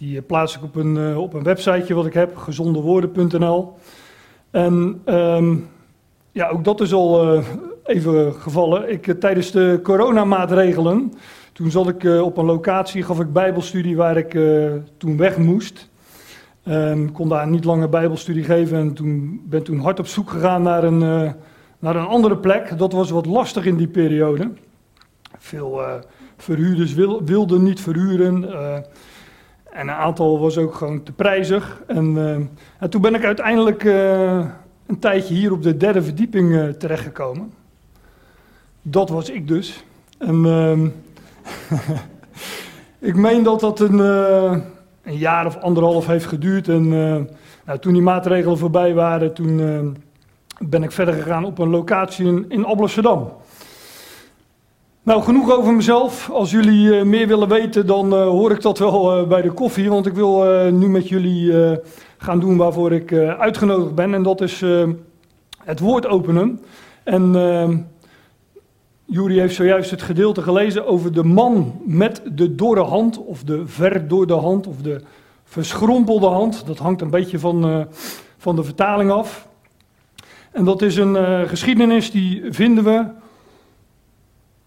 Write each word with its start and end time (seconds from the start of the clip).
Die 0.00 0.22
plaats 0.22 0.56
ik 0.56 0.62
op 0.62 0.76
een, 0.76 1.16
op 1.16 1.34
een 1.34 1.42
websiteje 1.42 1.94
wat 1.94 2.06
ik 2.06 2.14
heb, 2.14 2.36
gezondewoorden.nl. 2.36 3.72
En 4.50 5.00
ehm, 5.04 5.56
ja, 6.32 6.48
ook 6.48 6.64
dat 6.64 6.80
is 6.80 6.92
al 6.92 7.42
even 7.84 8.34
gevallen. 8.34 8.90
Ik, 8.90 9.20
tijdens 9.20 9.50
de 9.50 9.80
coronamaatregelen, 9.82 11.12
toen 11.52 11.70
zat 11.70 11.88
ik 11.88 12.04
op 12.22 12.36
een 12.36 12.44
locatie, 12.44 13.02
gaf 13.02 13.20
ik 13.20 13.32
bijbelstudie 13.32 13.96
waar 13.96 14.16
ik 14.16 14.38
toen 14.96 15.16
weg 15.16 15.38
moest. 15.38 15.88
Um, 16.68 17.12
kon 17.12 17.28
daar 17.28 17.46
niet 17.46 17.64
langer 17.64 17.88
bijbelstudie 17.88 18.44
geven 18.44 18.78
en 18.78 18.92
toen, 18.94 19.42
ben 19.44 19.62
toen 19.62 19.78
hard 19.78 19.98
op 19.98 20.06
zoek 20.06 20.30
gegaan 20.30 20.62
naar 20.62 20.84
een, 20.84 20.98
naar 21.78 21.96
een 21.96 22.06
andere 22.06 22.36
plek. 22.36 22.78
Dat 22.78 22.92
was 22.92 23.10
wat 23.10 23.26
lastig 23.26 23.64
in 23.64 23.76
die 23.76 23.88
periode. 23.88 24.50
Veel 25.38 25.80
verhuurders 26.36 26.94
wil, 26.94 27.24
wilden 27.24 27.62
niet 27.62 27.80
verhuren. 27.80 28.44
Uh, 29.72 29.80
en 29.80 29.88
een 29.88 29.94
aantal 29.94 30.40
was 30.40 30.58
ook 30.58 30.74
gewoon 30.74 31.02
te 31.02 31.12
prijzig. 31.12 31.82
En, 31.86 32.16
en 32.78 32.90
toen 32.90 33.00
ben 33.00 33.14
ik 33.14 33.24
uiteindelijk 33.24 33.84
een 34.86 34.98
tijdje 34.98 35.34
hier 35.34 35.52
op 35.52 35.62
de 35.62 35.76
derde 35.76 36.02
verdieping 36.02 36.74
terechtgekomen. 36.78 37.52
Dat 38.82 39.08
was 39.08 39.30
ik 39.30 39.48
dus. 39.48 39.84
En 40.18 40.44
ehm, 40.44 40.88
ik 43.10 43.16
meen 43.16 43.42
dat 43.42 43.60
dat 43.60 43.80
een 43.80 43.98
een 45.02 45.16
jaar 45.16 45.46
of 45.46 45.56
anderhalf 45.56 46.06
heeft 46.06 46.26
geduurd. 46.26 46.68
En 46.68 46.84
uh, 46.84 47.16
nou, 47.64 47.78
toen 47.78 47.92
die 47.92 48.02
maatregelen 48.02 48.58
voorbij 48.58 48.94
waren, 48.94 49.34
toen 49.34 49.58
uh, 49.58 49.80
ben 50.58 50.82
ik 50.82 50.92
verder 50.92 51.14
gegaan 51.14 51.44
op 51.44 51.58
een 51.58 51.70
locatie 51.70 52.26
in, 52.26 52.44
in 52.48 52.64
Amsterdam. 52.64 53.32
Nou, 55.10 55.22
genoeg 55.22 55.52
over 55.52 55.72
mezelf. 55.72 56.30
Als 56.30 56.50
jullie 56.50 56.84
uh, 56.84 57.02
meer 57.02 57.26
willen 57.26 57.48
weten, 57.48 57.86
dan 57.86 58.12
hoor 58.12 58.50
ik 58.50 58.60
dat 58.60 58.78
wel 58.78 59.26
bij 59.26 59.42
de 59.42 59.50
koffie. 59.50 59.88
Want 59.90 60.06
ik 60.06 60.12
wil 60.12 60.44
nu 60.70 60.88
met 60.88 61.08
jullie 61.08 61.52
gaan 62.18 62.40
doen 62.40 62.56
waarvoor 62.56 62.92
ik 62.92 63.12
uitgenodigd 63.14 63.94
ben. 63.94 64.14
En 64.14 64.22
dat 64.22 64.40
is 64.40 64.64
het 65.64 65.80
woord 65.80 66.06
openen. 66.06 66.60
En 67.04 67.88
Juri 69.04 69.40
heeft 69.40 69.54
zojuist 69.54 69.90
het 69.90 70.02
gedeelte 70.02 70.42
gelezen 70.42 70.86
over 70.86 71.12
de 71.12 71.24
man 71.24 71.80
met 71.84 72.22
de 72.32 72.54
dorre 72.54 72.84
hand, 72.84 73.18
of 73.18 73.42
de 73.42 73.66
verdorde 73.66 74.34
hand, 74.34 74.66
of 74.66 74.76
de 74.76 75.00
verschrompelde 75.44 76.26
hand. 76.26 76.66
Dat 76.66 76.78
hangt 76.78 77.00
een 77.00 77.10
beetje 77.10 77.38
van, 77.38 77.70
uh, 77.70 77.80
van 78.38 78.56
de 78.56 78.64
vertaling 78.64 79.10
af. 79.10 79.48
En 80.52 80.64
dat 80.64 80.82
is 80.82 80.96
een 80.96 81.14
uh, 81.14 81.40
geschiedenis 81.40 82.10
die 82.10 82.42
vinden 82.48 82.84
we 82.84 83.04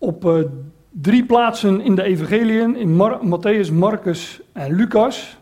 op 0.03 0.25
uh, 0.25 0.39
drie 0.89 1.25
plaatsen 1.25 1.81
in 1.81 1.95
de 1.95 2.03
evangeliën, 2.03 2.75
in 2.75 2.95
Mar 2.95 3.19
Matthäus, 3.25 3.73
Marcus 3.73 4.41
en 4.51 4.75
Lucas. 4.75 5.37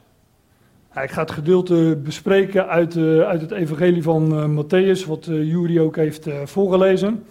Ik 1.04 1.12
ga 1.12 1.22
het 1.22 1.32
gedeelte 1.32 2.00
bespreken 2.04 2.68
uit, 2.68 2.98
uit 3.26 3.42
het 3.42 3.52
evangelie 3.52 4.04
van 4.04 4.52
Matthäus, 4.64 5.08
wat 5.08 5.26
Juri 5.26 5.80
ook 5.80 5.96
heeft 5.96 6.28
voorgelezen. 6.44 7.24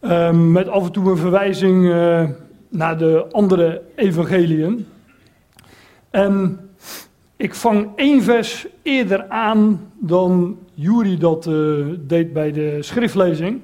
Um, 0.00 0.52
met 0.52 0.68
af 0.68 0.86
en 0.86 0.92
toe 0.92 1.10
een 1.10 1.16
verwijzing 1.16 1.84
uh, 1.84 2.28
naar 2.68 2.98
de 2.98 3.26
andere 3.30 3.82
evangeliën. 3.94 4.86
En 6.10 6.60
ik 7.36 7.54
vang 7.54 7.88
één 7.96 8.22
vers 8.22 8.66
eerder 8.82 9.28
aan 9.28 9.92
dan 9.98 10.58
Juri 10.74 11.18
dat 11.18 11.46
uh, 11.46 11.86
deed 12.00 12.32
bij 12.32 12.52
de 12.52 12.78
schriftlezing. 12.80 13.60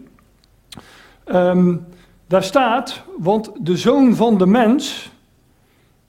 Um, 1.27 1.87
daar 2.29 2.43
staat, 2.43 3.03
want 3.19 3.51
de 3.61 3.77
zoon 3.77 4.15
van 4.15 4.39
de 4.39 4.47
mens 4.47 5.11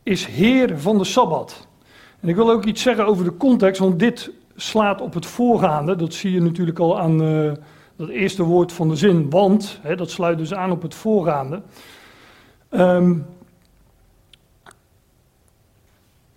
is 0.03 0.25
heer 0.25 0.79
van 0.79 0.97
de 0.97 1.03
Sabbat. 1.03 1.67
En 2.19 2.29
ik 2.29 2.35
wil 2.35 2.51
ook 2.51 2.65
iets 2.65 2.81
zeggen 2.81 3.05
over 3.05 3.23
de 3.23 3.37
context, 3.37 3.79
want 3.79 3.99
dit 3.99 4.31
slaat 4.55 5.01
op 5.01 5.13
het 5.13 5.25
voorgaande. 5.25 5.95
Dat 5.95 6.13
zie 6.13 6.31
je 6.31 6.41
natuurlijk 6.41 6.79
al 6.79 6.99
aan... 6.99 7.23
Uh, 7.23 7.51
dat 7.99 8.09
eerste 8.09 8.43
woord 8.43 8.71
van 8.71 8.89
de 8.89 8.95
zin, 8.95 9.29
want, 9.29 9.79
hè, 9.81 9.95
dat 9.95 10.11
sluit 10.11 10.37
dus 10.37 10.53
aan 10.53 10.71
op 10.71 10.81
het 10.81 10.95
voorgaande. 10.95 11.61
Um, 12.69 13.25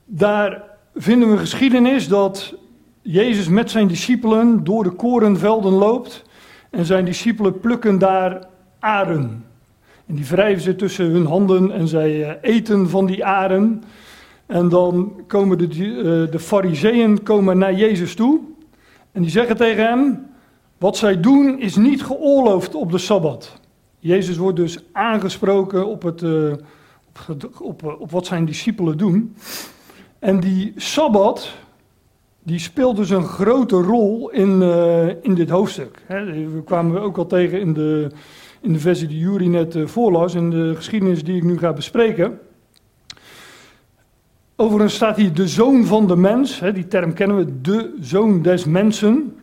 daar 0.04 0.62
vinden 0.94 1.31
we 1.31 1.37
geschiedenis 1.37 2.09
dat 2.09 2.54
Jezus 3.03 3.48
met 3.48 3.71
zijn 3.71 3.87
discipelen 3.87 4.65
door 4.65 4.84
de 4.84 4.91
korenvelden 4.91 5.72
loopt 5.72 6.22
en 6.71 6.84
zijn 6.84 7.04
discipelen 7.04 7.60
plukken 7.60 7.98
daar 7.98 8.47
aren. 8.78 9.44
En 10.12 10.19
die 10.19 10.27
wrijven 10.27 10.62
ze 10.62 10.77
tussen 10.77 11.05
hun 11.05 11.27
handen 11.27 11.71
en 11.71 11.89
zij 11.89 12.25
eh, 12.25 12.55
eten 12.55 12.89
van 12.89 13.06
die 13.06 13.25
aren. 13.25 13.83
En 14.47 14.69
dan 14.69 15.23
komen 15.27 15.59
de, 15.59 15.65
eh, 15.65 16.33
de 16.33 17.21
komen 17.23 17.59
naar 17.59 17.75
Jezus 17.75 18.15
toe 18.15 18.41
en 19.12 19.22
die 19.22 19.31
zeggen 19.31 19.56
tegen 19.56 19.84
hem, 19.84 20.27
wat 20.78 20.97
zij 20.97 21.21
doen 21.21 21.61
is 21.61 21.77
niet 21.77 22.03
geoorloofd 22.03 22.75
op 22.75 22.91
de 22.91 22.99
Sabbat. 22.99 23.53
Jezus 23.99 24.37
wordt 24.37 24.56
dus 24.56 24.78
aangesproken 24.93 25.87
op, 25.87 26.03
het, 26.03 26.22
uh, 26.22 26.53
op, 27.28 27.61
op, 27.61 27.97
op, 27.99 28.11
wat 28.11 28.27
zijn 28.27 28.45
discipelen 28.45 28.99
doen. 28.99 29.37
En 30.19 30.41
die 30.41 30.72
Sabbat, 30.77 31.53
die 32.43 32.59
speelt 32.59 32.97
dus 32.97 33.11
een 33.11 33.25
grote 33.25 33.77
rol 33.77 34.31
in, 34.31 34.62
in 35.22 35.34
dit 35.34 35.51
hoofdstuk. 35.51 36.03
We 36.09 36.62
kwamen 36.65 37.01
ook 37.01 37.19
al 37.19 37.27
tegen 37.27 37.61
in 37.61 37.72
de, 37.72 38.11
in 38.62 38.73
de 38.73 38.78
versie 38.78 39.09
die 39.09 39.19
Jury 39.19 39.47
net 39.47 39.75
uh, 39.75 39.87
voorlas, 39.87 40.34
in 40.34 40.50
de 40.50 40.73
geschiedenis 40.77 41.25
die 41.25 41.37
ik 41.37 41.43
nu 41.43 41.59
ga 41.59 41.73
bespreken. 41.73 42.41
Overigens 44.56 44.95
staat 44.95 45.17
hier 45.17 45.34
de 45.34 45.49
zoon 45.49 45.84
van 45.84 46.06
de 46.06 46.17
mens, 46.17 46.61
hè, 46.61 46.72
die 46.72 46.89
term 46.89 47.12
kennen 47.12 47.37
we, 47.37 47.61
de 47.61 47.97
zoon 48.01 48.43
des 48.43 48.65
mensen. 48.65 49.37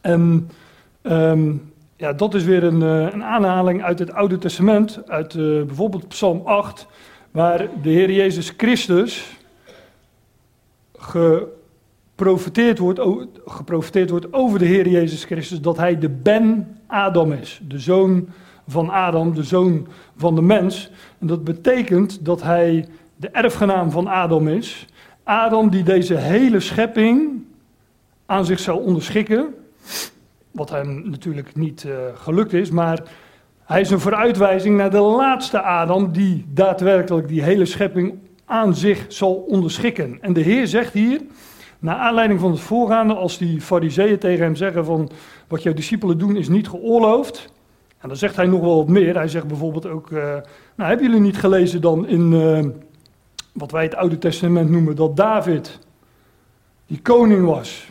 En 0.00 0.50
um, 1.02 1.72
ja, 1.96 2.12
dat 2.12 2.34
is 2.34 2.44
weer 2.44 2.64
een, 2.64 2.80
uh, 2.80 3.12
een, 3.12 3.24
aanhaling 3.24 3.82
uit 3.82 3.98
het 3.98 4.12
Oude 4.12 4.38
Testament, 4.38 5.02
uit 5.06 5.34
uh, 5.34 5.62
bijvoorbeeld 5.64 6.08
Psalm 6.08 6.40
8, 6.44 6.86
waar 7.30 7.68
de 7.82 7.90
Heer 7.90 8.10
Jezus 8.10 8.52
Christus 8.56 9.36
geprofeteerd 12.16 12.78
wordt, 12.78 13.00
geprofeteerd 13.46 14.10
wordt 14.10 14.32
over 14.32 14.58
de 14.58 14.64
Heer 14.64 14.88
Jezus 14.88 15.24
Christus, 15.24 15.60
dat 15.60 15.76
hij 15.76 15.98
de 15.98 16.08
Ben 16.08 16.78
Adam 16.86 17.32
is, 17.32 17.60
de 17.68 17.78
zoon 17.78 18.28
van 18.68 18.90
Adam, 18.90 19.34
de 19.34 19.42
zoon 19.42 19.86
van 20.16 20.34
de 20.34 20.42
mens. 20.42 20.90
En 21.18 21.26
dat 21.26 21.44
betekent 21.44 22.24
dat 22.24 22.42
hij 22.42 22.88
de 23.16 23.28
erfgenaam 23.28 23.90
van 23.90 24.06
Adam 24.06 24.48
is. 24.48 24.86
Adam 25.22 25.70
die 25.70 25.82
deze 25.82 26.16
hele 26.16 26.60
schepping 26.60 27.44
aan 28.26 28.44
zich 28.44 28.58
zou 28.58 28.84
onderschikken 28.84 29.54
wat 30.52 30.70
hem 30.70 31.10
natuurlijk 31.10 31.56
niet 31.56 31.84
uh, 31.86 31.92
gelukt 32.14 32.52
is, 32.52 32.70
maar 32.70 33.02
hij 33.64 33.80
is 33.80 33.90
een 33.90 34.00
vooruitwijzing 34.00 34.76
naar 34.76 34.90
de 34.90 35.00
laatste 35.00 35.60
Adam 35.60 36.12
die 36.12 36.44
daadwerkelijk 36.48 37.28
die 37.28 37.42
hele 37.42 37.64
schepping 37.64 38.14
aan 38.44 38.74
zich 38.74 39.04
zal 39.08 39.34
onderschikken. 39.34 40.18
En 40.20 40.32
de 40.32 40.40
Heer 40.40 40.66
zegt 40.66 40.92
hier, 40.92 41.20
naar 41.82 41.96
aanleiding 41.96 42.40
van 42.40 42.50
het 42.50 42.60
voorgaande, 42.60 43.14
als 43.14 43.38
die 43.38 43.60
fariseeën 43.60 44.18
tegen 44.18 44.44
hem 44.44 44.56
zeggen 44.56 44.84
van 44.84 45.10
wat 45.48 45.62
jouw 45.62 45.72
discipelen 45.72 46.18
doen 46.18 46.36
is 46.36 46.48
niet 46.48 46.68
geoorloofd. 46.68 47.52
En 47.98 48.08
dan 48.08 48.16
zegt 48.16 48.36
hij 48.36 48.46
nog 48.46 48.60
wel 48.60 48.76
wat 48.76 48.88
meer. 48.88 49.14
Hij 49.14 49.28
zegt 49.28 49.46
bijvoorbeeld 49.46 49.86
ook, 49.86 50.10
uh, 50.10 50.18
nou 50.74 50.88
hebben 50.88 51.06
jullie 51.06 51.20
niet 51.20 51.36
gelezen 51.36 51.80
dan 51.80 52.06
in 52.06 52.32
uh, 52.32 52.64
wat 53.52 53.70
wij 53.70 53.82
het 53.82 53.94
Oude 53.94 54.18
Testament 54.18 54.70
noemen, 54.70 54.96
dat 54.96 55.16
David 55.16 55.78
die 56.86 57.00
koning 57.02 57.44
was 57.44 57.88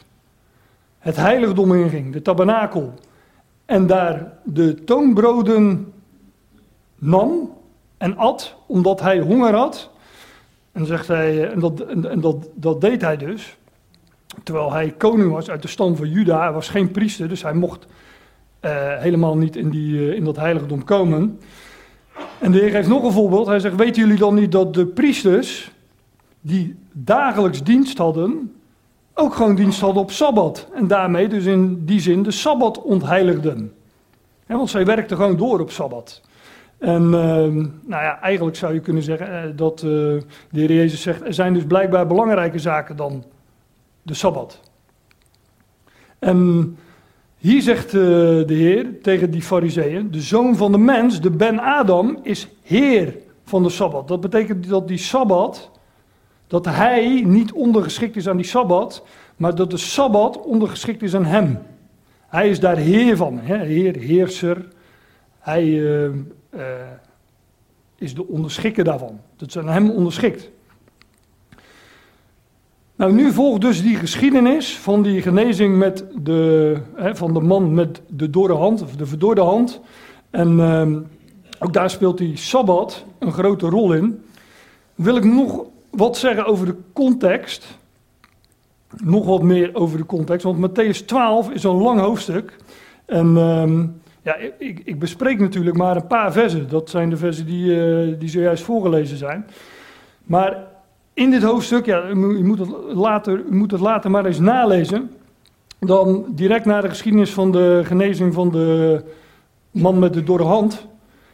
het 0.99 1.15
heiligdom 1.15 1.73
inging, 1.73 2.13
de 2.13 2.21
tabernakel, 2.21 2.93
en 3.65 3.87
daar 3.87 4.33
de 4.43 4.83
toonbroden 4.83 5.93
nam 6.95 7.53
en 7.97 8.17
at, 8.17 8.55
omdat 8.65 9.01
hij 9.01 9.19
honger 9.19 9.55
had. 9.55 9.89
En, 10.71 10.85
zegt 10.85 11.07
hij, 11.07 11.49
en, 11.51 11.59
dat, 11.59 11.79
en, 11.79 12.21
dat, 12.21 12.49
dat 12.53 12.81
deed 12.81 13.01
hij 13.01 13.17
dus, 13.17 13.57
terwijl 14.43 14.71
hij 14.71 14.93
koning 14.97 15.31
was 15.31 15.49
uit 15.49 15.61
de 15.61 15.67
stam 15.67 15.95
van 15.95 16.09
Juda. 16.09 16.41
Hij 16.41 16.51
was 16.51 16.69
geen 16.69 16.91
priester, 16.91 17.27
dus 17.27 17.43
hij 17.43 17.53
mocht 17.53 17.85
uh, 18.61 18.97
helemaal 18.97 19.37
niet 19.37 19.55
in, 19.55 19.69
die, 19.69 19.93
uh, 19.93 20.13
in 20.13 20.23
dat 20.23 20.35
heiligdom 20.35 20.83
komen. 20.83 21.39
En 22.39 22.51
de 22.51 22.59
Heer 22.59 22.69
geeft 22.69 22.87
nog 22.87 23.03
een 23.03 23.11
voorbeeld. 23.11 23.47
Hij 23.47 23.59
zegt, 23.59 23.75
weten 23.75 24.01
jullie 24.01 24.17
dan 24.17 24.35
niet 24.35 24.51
dat 24.51 24.73
de 24.73 24.85
priesters, 24.85 25.71
die 26.41 26.75
dagelijks 26.91 27.63
dienst 27.63 27.97
hadden, 27.97 28.55
ook 29.13 29.33
gewoon 29.33 29.55
dienst 29.55 29.79
hadden 29.79 30.01
op 30.01 30.11
Sabbat. 30.11 30.67
En 30.73 30.87
daarmee 30.87 31.27
dus 31.27 31.45
in 31.45 31.85
die 31.85 31.99
zin 31.99 32.23
de 32.23 32.31
Sabbat 32.31 32.81
ontheiligden. 32.81 33.73
want 34.45 34.69
zij 34.69 34.85
werkten 34.85 35.17
gewoon 35.17 35.37
door 35.37 35.59
op 35.59 35.71
Sabbat. 35.71 36.21
En 36.77 37.03
uh, 37.03 37.11
nou 37.11 38.03
ja, 38.03 38.21
eigenlijk 38.21 38.57
zou 38.57 38.73
je 38.73 38.79
kunnen 38.79 39.03
zeggen 39.03 39.27
uh, 39.27 39.51
dat 39.55 39.79
de 39.79 40.23
Heer 40.51 40.73
Jezus 40.73 41.01
zegt, 41.01 41.25
er 41.25 41.33
zijn 41.33 41.53
dus 41.53 41.63
blijkbaar 41.63 42.07
belangrijke 42.07 42.59
zaken 42.59 42.95
dan 42.95 43.23
de 44.01 44.13
Sabbat. 44.13 44.59
En 46.19 46.77
hier 47.37 47.61
zegt 47.61 47.93
uh, 47.93 48.01
de 48.47 48.53
Heer 48.53 49.01
tegen 49.01 49.31
die 49.31 49.41
fariseeën, 49.41 50.11
de 50.11 50.21
zoon 50.21 50.55
van 50.55 50.71
de 50.71 50.77
mens, 50.77 51.21
de 51.21 51.31
Ben 51.31 51.59
Adam, 51.59 52.19
is 52.23 52.47
heer 52.61 53.17
van 53.43 53.63
de 53.63 53.69
Sabbat. 53.69 54.07
Dat 54.07 54.21
betekent 54.21 54.69
dat 54.69 54.87
die 54.87 54.97
Sabbat 54.97 55.71
Dat 56.51 56.65
hij 56.65 57.23
niet 57.25 57.51
ondergeschikt 57.51 58.15
is 58.15 58.27
aan 58.27 58.37
die 58.37 58.45
Sabbat, 58.45 59.05
maar 59.35 59.55
dat 59.55 59.71
de 59.71 59.77
Sabbat 59.77 60.41
ondergeschikt 60.41 61.01
is 61.01 61.15
aan 61.15 61.25
hem. 61.25 61.59
Hij 62.27 62.49
is 62.49 62.59
daar 62.59 62.77
heer 62.77 63.17
van, 63.17 63.39
hè? 63.39 63.57
heer, 63.57 63.95
heerser. 63.95 64.67
Hij 65.39 65.63
uh, 65.63 66.03
uh, 66.03 66.61
is 67.95 68.13
de 68.13 68.27
onderschikker 68.27 68.83
daarvan. 68.83 69.19
Dat 69.35 69.47
is 69.47 69.57
aan 69.57 69.69
hem 69.69 69.89
onderschikt. 69.89 70.49
Nou, 73.01 73.13
nu 73.13 73.31
volgt 73.31 73.61
dus 73.61 73.81
die 73.81 73.95
geschiedenis 73.95 74.77
van 74.77 75.01
die 75.01 75.21
genezing 75.21 75.77
met 75.77 76.05
de, 76.13 76.77
hè, 76.95 77.15
van 77.15 77.33
de 77.33 77.39
man 77.39 77.73
met 77.73 78.01
de 78.07 78.29
dorre 78.29 78.53
hand, 78.53 78.81
of 78.81 78.95
de 78.95 79.05
verdorde 79.05 79.41
hand. 79.41 79.81
En 80.29 80.57
uh, 80.59 80.87
ook 81.59 81.73
daar 81.73 81.89
speelt 81.89 82.17
die 82.17 82.37
Sabbat 82.37 83.05
een 83.19 83.31
grote 83.31 83.69
rol 83.69 83.93
in. 83.93 84.23
Wil 84.95 85.15
ik 85.15 85.23
nog 85.23 85.65
wat 85.89 86.17
zeggen 86.17 86.45
over 86.45 86.65
de 86.65 86.75
context. 86.93 87.77
Nog 89.03 89.25
wat 89.25 89.41
meer 89.41 89.75
over 89.75 89.97
de 89.97 90.05
context, 90.05 90.45
want 90.45 90.69
Matthäus 90.69 91.05
12 91.05 91.49
is 91.49 91.63
een 91.63 91.81
lang 91.81 91.99
hoofdstuk. 91.99 92.55
En 93.05 93.27
uh, 93.35 93.83
ja, 94.21 94.35
ik, 94.57 94.81
ik, 94.83 94.99
bespreek 94.99 95.39
natuurlijk 95.39 95.77
maar 95.77 95.95
een 95.95 96.07
paar 96.07 96.31
versen. 96.31 96.69
Dat 96.69 96.89
zijn 96.89 97.09
de 97.09 97.17
versen 97.17 97.45
die, 97.45 97.65
uh, 97.65 98.19
die 98.19 98.29
zojuist 98.29 98.63
voorgelezen 98.63 99.17
zijn. 99.17 99.45
Maar 100.23 100.70
in 101.13 101.31
dit 101.31 101.43
hoofdstuk, 101.43 101.85
ja, 101.85 102.09
u 102.09 102.43
moet, 102.43 102.59
het 102.59 102.69
later, 102.93 103.43
u 103.49 103.55
moet 103.55 103.71
het 103.71 103.79
later 103.79 104.11
maar 104.11 104.25
eens 104.25 104.39
nalezen. 104.39 105.11
Dan 105.79 106.25
direct 106.29 106.65
na 106.65 106.81
de 106.81 106.89
geschiedenis 106.89 107.33
van 107.33 107.51
de 107.51 107.81
genezing 107.83 108.33
van 108.33 108.51
de 108.51 109.03
man 109.71 109.99
met 109.99 110.13
de 110.13 110.23
dorre 110.23 110.43
hand, 110.43 110.87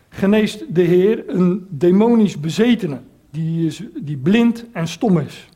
geneest 0.10 0.76
de 0.76 0.82
Heer 0.82 1.24
een 1.28 1.68
demonisch 1.70 2.40
bezetene, 2.40 3.00
die, 3.32 3.66
is, 3.66 3.84
die 3.96 4.18
blind 4.18 4.66
en 4.72 4.88
stom 4.88 5.20
is. 5.20 5.50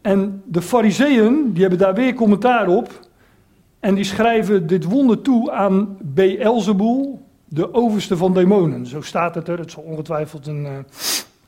En 0.00 0.42
de 0.44 0.62
fariseeën, 0.62 1.52
die 1.52 1.60
hebben 1.60 1.78
daar 1.78 1.94
weer 1.94 2.14
commentaar 2.14 2.68
op, 2.68 3.08
en 3.80 3.94
die 3.94 4.04
schrijven 4.04 4.66
dit 4.66 4.84
wonder 4.84 5.22
toe 5.22 5.50
aan 5.52 5.96
Beelzebul, 6.02 7.26
de 7.44 7.74
overste 7.74 8.16
van 8.16 8.34
demonen. 8.34 8.86
Zo 8.86 9.00
staat 9.00 9.34
het 9.34 9.48
er, 9.48 9.58
het 9.58 9.70
zal 9.70 9.82
ongetwijfeld 9.82 10.46
een... 10.46 10.86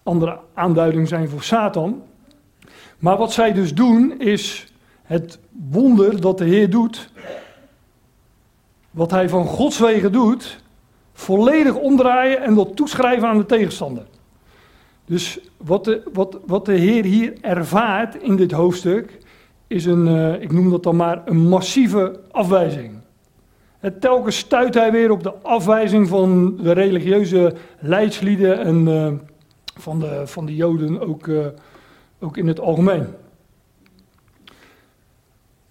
Andere 0.02 0.38
aanduiding 0.54 1.08
zijn 1.08 1.28
voor 1.28 1.42
Satan. 1.42 2.02
Maar 2.98 3.16
wat 3.16 3.32
zij 3.32 3.52
dus 3.52 3.74
doen 3.74 4.20
is 4.20 4.72
het 5.02 5.38
wonder 5.70 6.20
dat 6.20 6.38
de 6.38 6.44
Heer 6.44 6.70
doet, 6.70 7.10
wat 8.90 9.10
hij 9.10 9.28
van 9.28 9.46
Gods 9.46 9.78
wegen 9.78 10.12
doet, 10.12 10.62
volledig 11.12 11.74
omdraaien 11.74 12.42
en 12.42 12.54
dat 12.54 12.76
toeschrijven 12.76 13.28
aan 13.28 13.38
de 13.38 13.46
tegenstander. 13.46 14.04
Dus 15.04 15.38
wat 15.56 15.84
de, 15.84 16.02
wat, 16.12 16.38
wat 16.46 16.66
de 16.66 16.72
Heer 16.72 17.04
hier 17.04 17.32
ervaart 17.40 18.14
in 18.14 18.36
dit 18.36 18.50
hoofdstuk 18.50 19.18
is 19.66 19.84
een, 19.84 20.06
uh, 20.06 20.42
ik 20.42 20.52
noem 20.52 20.70
dat 20.70 20.82
dan 20.82 20.96
maar, 20.96 21.22
een 21.24 21.48
massieve 21.48 22.20
afwijzing. 22.30 22.98
Telkens 24.00 24.36
stuit 24.38 24.74
hij 24.74 24.92
weer 24.92 25.10
op 25.10 25.22
de 25.22 25.32
afwijzing 25.42 26.08
van 26.08 26.56
de 26.56 26.72
religieuze 26.72 27.54
leidslieden 27.78 28.58
en 28.58 28.88
uh, 28.88 29.12
van 29.80 30.00
de, 30.00 30.26
van 30.26 30.46
de 30.46 30.54
Joden 30.54 31.00
ook, 31.00 31.26
uh, 31.26 31.46
ook 32.20 32.36
in 32.36 32.46
het 32.46 32.60
algemeen. 32.60 33.06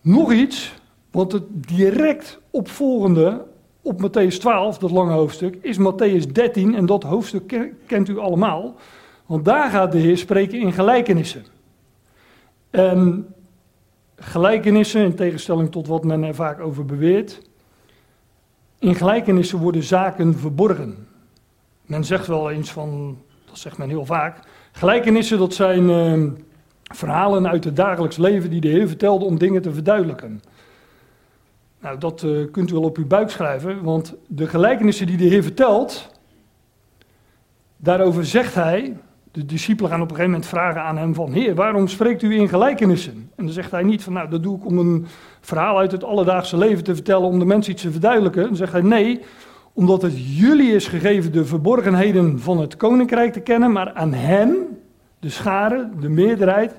Nog 0.02 0.32
iets, 0.32 0.74
want 1.12 1.32
het 1.32 1.44
direct 1.68 2.40
opvolgende 2.50 3.46
op 3.82 4.02
Matthäus 4.02 4.38
12, 4.38 4.78
dat 4.78 4.92
lange 4.92 5.14
hoofdstuk, 5.14 5.58
is 5.62 5.78
Matthäus 5.78 6.32
13 6.32 6.76
en 6.76 6.86
dat 6.86 7.04
hoofdstuk 7.04 7.72
kent 7.86 8.10
u 8.10 8.18
allemaal. 8.18 8.76
Want 9.26 9.46
daar 9.46 9.70
gaat 9.70 9.92
de 9.92 9.98
Heer 9.98 10.18
spreken 10.18 10.60
in 10.60 10.74
gelijkenissen. 10.74 11.46
En 12.70 13.34
gelijkenissen, 14.16 15.04
in 15.04 15.16
tegenstelling 15.16 15.72
tot 15.72 15.88
wat 15.88 16.04
men 16.04 16.24
er 16.24 16.36
vaak 16.36 16.60
over 16.60 16.86
beweert, 16.86 17.42
in 18.80 18.96
gelijkenissen 18.96 19.60
worden 19.60 19.84
zaken 19.84 20.38
verborgen. 20.38 21.08
Men 21.86 22.04
zegt 22.04 22.28
wel 22.28 22.52
eens 22.52 22.72
van 22.72 23.18
dat 23.50 23.60
zegt 23.60 23.78
men 23.78 23.90
heel 23.90 24.06
vaak. 24.06 24.40
Gelijkenissen, 24.72 25.38
dat 25.38 25.54
zijn 25.54 25.90
uh, 25.90 26.31
verhalen 26.84 27.48
uit 27.50 27.63
het 27.63 27.75
dagelijks 27.75 28.18
leven 28.18 28.50
die 28.50 28.62
de 28.62 28.68
Heer 28.68 28.88
vertelde 28.88 29.25
om 29.25 29.38
dingen 29.38 29.62
te 29.62 29.74
verduidelijken. 29.74 30.42
Nou, 31.81 31.98
dat 31.98 32.24
uh, 32.24 32.51
kunt 32.51 32.69
u 32.69 32.74
wel 32.74 32.84
op 32.84 32.98
uw 32.98 33.07
buik 33.07 33.30
schrijven, 33.30 33.84
want 33.84 34.16
de 34.28 34.48
gelijkenissen 34.48 35.07
die 35.07 35.18
de 35.18 35.24
Heer 35.24 35.44
vertelt, 35.44 36.12
daarover 37.78 38.25
zegt 38.25 38.54
hij, 38.54 38.98
de 39.31 39.46
discipelen 39.46 39.92
gaan 39.92 40.02
op 40.02 40.10
een 40.10 40.16
gegeven 40.16 40.31
moment 40.31 40.50
vragen 40.50 40.81
aan 40.81 40.98
hem 40.98 41.13
van, 41.13 41.31
Heer, 41.31 41.56
waarom 41.56 41.88
spreekt 41.88 42.22
u 42.22 42.36
in 42.36 42.50
gelijkenissen? 42.50 43.31
En 43.36 43.45
dan 43.45 43.54
zegt 43.54 43.72
hij 43.72 43.84
niet 43.84 44.04
van, 44.04 44.13
nou, 44.13 44.30
dat 44.30 44.44
doe 44.44 44.57
ik 44.57 44.66
om 44.66 44.78
een 44.78 45.06
verhaal 45.42 45.78
uit 45.78 45.92
het 45.92 46.04
alledaagse 46.04 46.57
leven 46.57 46.84
te 46.84 46.95
vertellen, 46.95 47.28
om 47.28 47.40
de 47.40 47.45
mensen 47.45 47.72
iets 47.72 47.81
te 47.81 47.92
verduidelijken. 47.92 48.44
Dan 48.44 48.56
zegt 48.56 48.72
hij, 48.72 48.81
nee, 48.81 49.22
omdat 49.74 50.01
het 50.01 50.38
jullie 50.38 50.71
is 50.71 50.88
gegeven 50.88 51.31
de 51.31 51.45
verborgenheden 51.45 52.39
van 52.39 52.60
het 52.60 52.77
koninkrijk 52.77 53.33
te 53.33 53.39
kennen, 53.39 53.71
maar 53.71 53.94
aan 53.94 54.13
hen, 54.13 54.77
de 55.19 55.30
scharen, 55.30 55.94
de 56.00 56.10
meerderheid, 56.10 56.75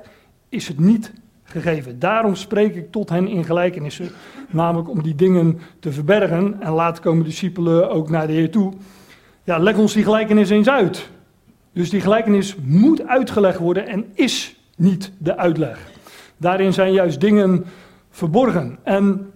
is 0.48 0.68
het 0.68 0.78
niet 0.78 1.12
gegeven. 1.42 1.98
Daarom 1.98 2.34
spreek 2.34 2.74
ik 2.74 2.90
tot 2.90 3.08
hen 3.08 3.28
in 3.28 3.44
gelijkenissen, 3.44 4.10
namelijk 4.50 4.88
om 4.88 5.02
die 5.02 5.14
dingen 5.14 5.58
te 5.80 5.92
verbergen. 5.92 6.56
En 6.60 6.72
laat 6.72 7.00
komen 7.00 7.24
discipelen 7.24 7.90
ook 7.90 8.10
naar 8.10 8.26
de 8.26 8.32
Heer 8.32 8.50
toe. 8.50 8.72
Ja, 9.44 9.58
leg 9.58 9.76
ons 9.76 9.92
die 9.92 10.04
gelijkenis 10.04 10.50
eens 10.50 10.68
uit. 10.68 11.10
Dus 11.72 11.90
die 11.90 12.00
gelijkenis 12.00 12.56
moet 12.62 13.06
uitgelegd 13.06 13.58
worden 13.58 13.86
en 13.86 14.04
is 14.14 14.56
niet 14.76 15.12
de 15.18 15.36
uitleg. 15.36 15.90
Daarin 16.36 16.72
zijn 16.72 16.92
juist 16.92 17.20
dingen 17.20 17.64
verborgen. 18.10 18.78
En 18.82 19.29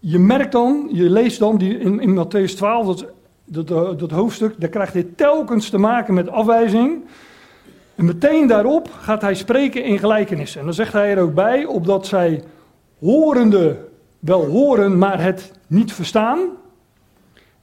je 0.00 0.18
merkt 0.18 0.52
dan, 0.52 0.88
je 0.92 1.10
leest 1.10 1.38
dan 1.38 1.58
die 1.58 1.78
in, 1.78 2.00
in 2.00 2.24
Matthäus 2.24 2.54
12, 2.54 2.86
dat, 2.86 3.06
dat, 3.44 3.70
eh, 3.70 3.98
dat 3.98 4.10
hoofdstuk, 4.10 4.60
daar 4.60 4.68
krijgt 4.68 4.92
hij 4.92 5.06
telkens 5.16 5.70
te 5.70 5.78
maken 5.78 6.14
met 6.14 6.28
afwijzing. 6.28 7.04
En 7.94 8.04
meteen 8.04 8.46
daarop 8.46 8.90
gaat 9.00 9.20
hij 9.20 9.34
spreken 9.34 9.84
in 9.84 9.98
gelijkenissen. 9.98 10.58
En 10.60 10.66
dan 10.66 10.74
zegt 10.74 10.92
hij 10.92 11.10
er 11.10 11.22
ook 11.22 11.34
bij, 11.34 11.64
opdat 11.64 12.06
zij 12.06 12.42
horende 12.98 13.88
wel 14.18 14.44
horen, 14.44 14.98
maar 14.98 15.22
het 15.22 15.52
niet 15.66 15.92
verstaan. 15.92 16.38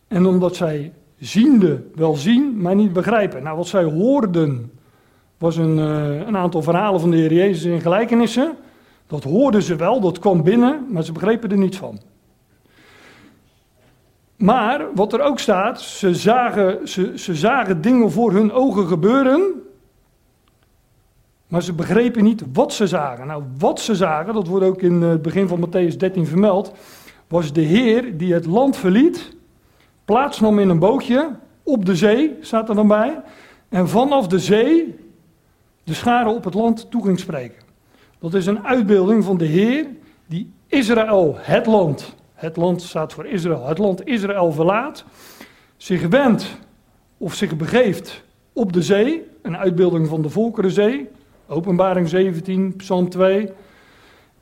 En 0.08 0.26
omdat 0.26 0.56
zij 0.56 0.94
ziende 1.20 1.84
wel 1.96 2.16
zien, 2.16 2.62
maar 2.62 2.76
niet 2.76 2.94
begrijpen. 2.94 3.44
Nou, 3.44 3.58
wat 3.58 3.68
zij 3.68 3.84
hoorden 3.84 4.72
was 5.38 5.58
een, 5.58 5.78
uh, 5.78 6.28
een 6.28 6.38
aantal 6.38 6.62
verhalen 6.62 7.00
van 7.00 7.12
de 7.12 7.18
Heer 7.18 7.34
Jezus 7.34 7.64
in 7.64 7.82
gelijkenissen. 7.82 8.56
Dat 9.08 9.24
hoorden 9.24 9.64
ze 9.64 9.76
wel, 9.76 10.00
dat 10.00 10.20
kwam 10.20 10.44
binnen, 10.44 10.86
maar 10.90 11.04
ze 11.04 11.12
begrepen 11.12 11.52
er 11.52 11.58
niets 11.58 11.78
van. 11.78 12.00
Maar 14.38 14.86
wat 14.96 15.14
er 15.14 15.22
ook 15.22 15.40
staat, 15.40 15.82
ze 15.82 16.16
zagen, 16.16 16.88
ze, 16.88 17.18
ze 17.18 17.36
zagen 17.36 17.82
dingen 17.82 18.12
voor 18.12 18.32
hun 18.32 18.52
ogen 18.52 18.88
gebeuren, 18.88 19.52
maar 21.48 21.64
ze 21.64 21.74
begrepen 21.74 22.24
niet 22.24 22.44
wat 22.54 22.74
ze 22.74 22.88
zagen. 22.88 23.28
Nou, 23.28 23.44
wat 23.58 23.80
ze 23.80 23.96
zagen, 23.96 24.34
dat 24.34 24.48
wordt 24.48 24.66
ook 24.66 24.82
in 24.82 25.02
het 25.02 25.22
begin 25.22 25.48
van 25.48 25.68
Matthäus 25.68 25.98
13 25.98 26.26
vermeld, 26.26 26.74
was 27.28 27.54
de 27.54 27.62
Heer 27.62 28.18
die 28.18 28.34
het 28.34 28.46
land 28.46 28.78
verliet, 28.78 29.36
plaatsnam 30.06 30.60
in 30.60 30.70
een 30.70 30.80
bootje 30.80 31.30
op 31.64 31.86
de 31.86 31.96
zee, 31.96 32.38
staat 32.42 32.70
er 32.70 32.76
dan 32.76 32.88
bij, 32.88 33.22
en 33.70 33.90
vanaf 33.90 34.28
de 34.28 34.40
zee 34.40 34.96
de 35.84 35.94
scharen 35.94 36.36
op 36.36 36.44
het 36.44 36.54
land 36.54 36.92
toe 36.92 37.04
ging 37.04 37.20
spreken. 37.20 37.64
Dat 38.20 38.34
is 38.34 38.46
een 38.46 38.66
uitbeelding 38.66 39.24
van 39.24 39.38
de 39.38 39.46
Heer 39.46 39.88
die 40.26 40.52
Israël, 40.68 41.36
het 41.38 41.66
land, 41.66 42.16
het 42.38 42.58
land 42.58 42.82
staat 42.82 43.14
voor 43.14 43.26
Israël, 43.26 43.66
het 43.66 43.78
land 43.78 44.08
Israël 44.08 44.52
verlaat, 44.52 45.06
zich 45.78 46.08
wendt 46.08 46.58
of 47.18 47.34
zich 47.34 47.58
begeeft 47.58 48.24
op 48.54 48.74
de 48.74 48.82
zee, 48.82 49.24
een 49.42 49.58
uitbeelding 49.58 50.08
van 50.08 50.22
de 50.22 50.30
Volkerenzee, 50.30 51.10
openbaring 51.48 52.10
17, 52.10 52.76
psalm 52.76 53.10
2. 53.10 53.50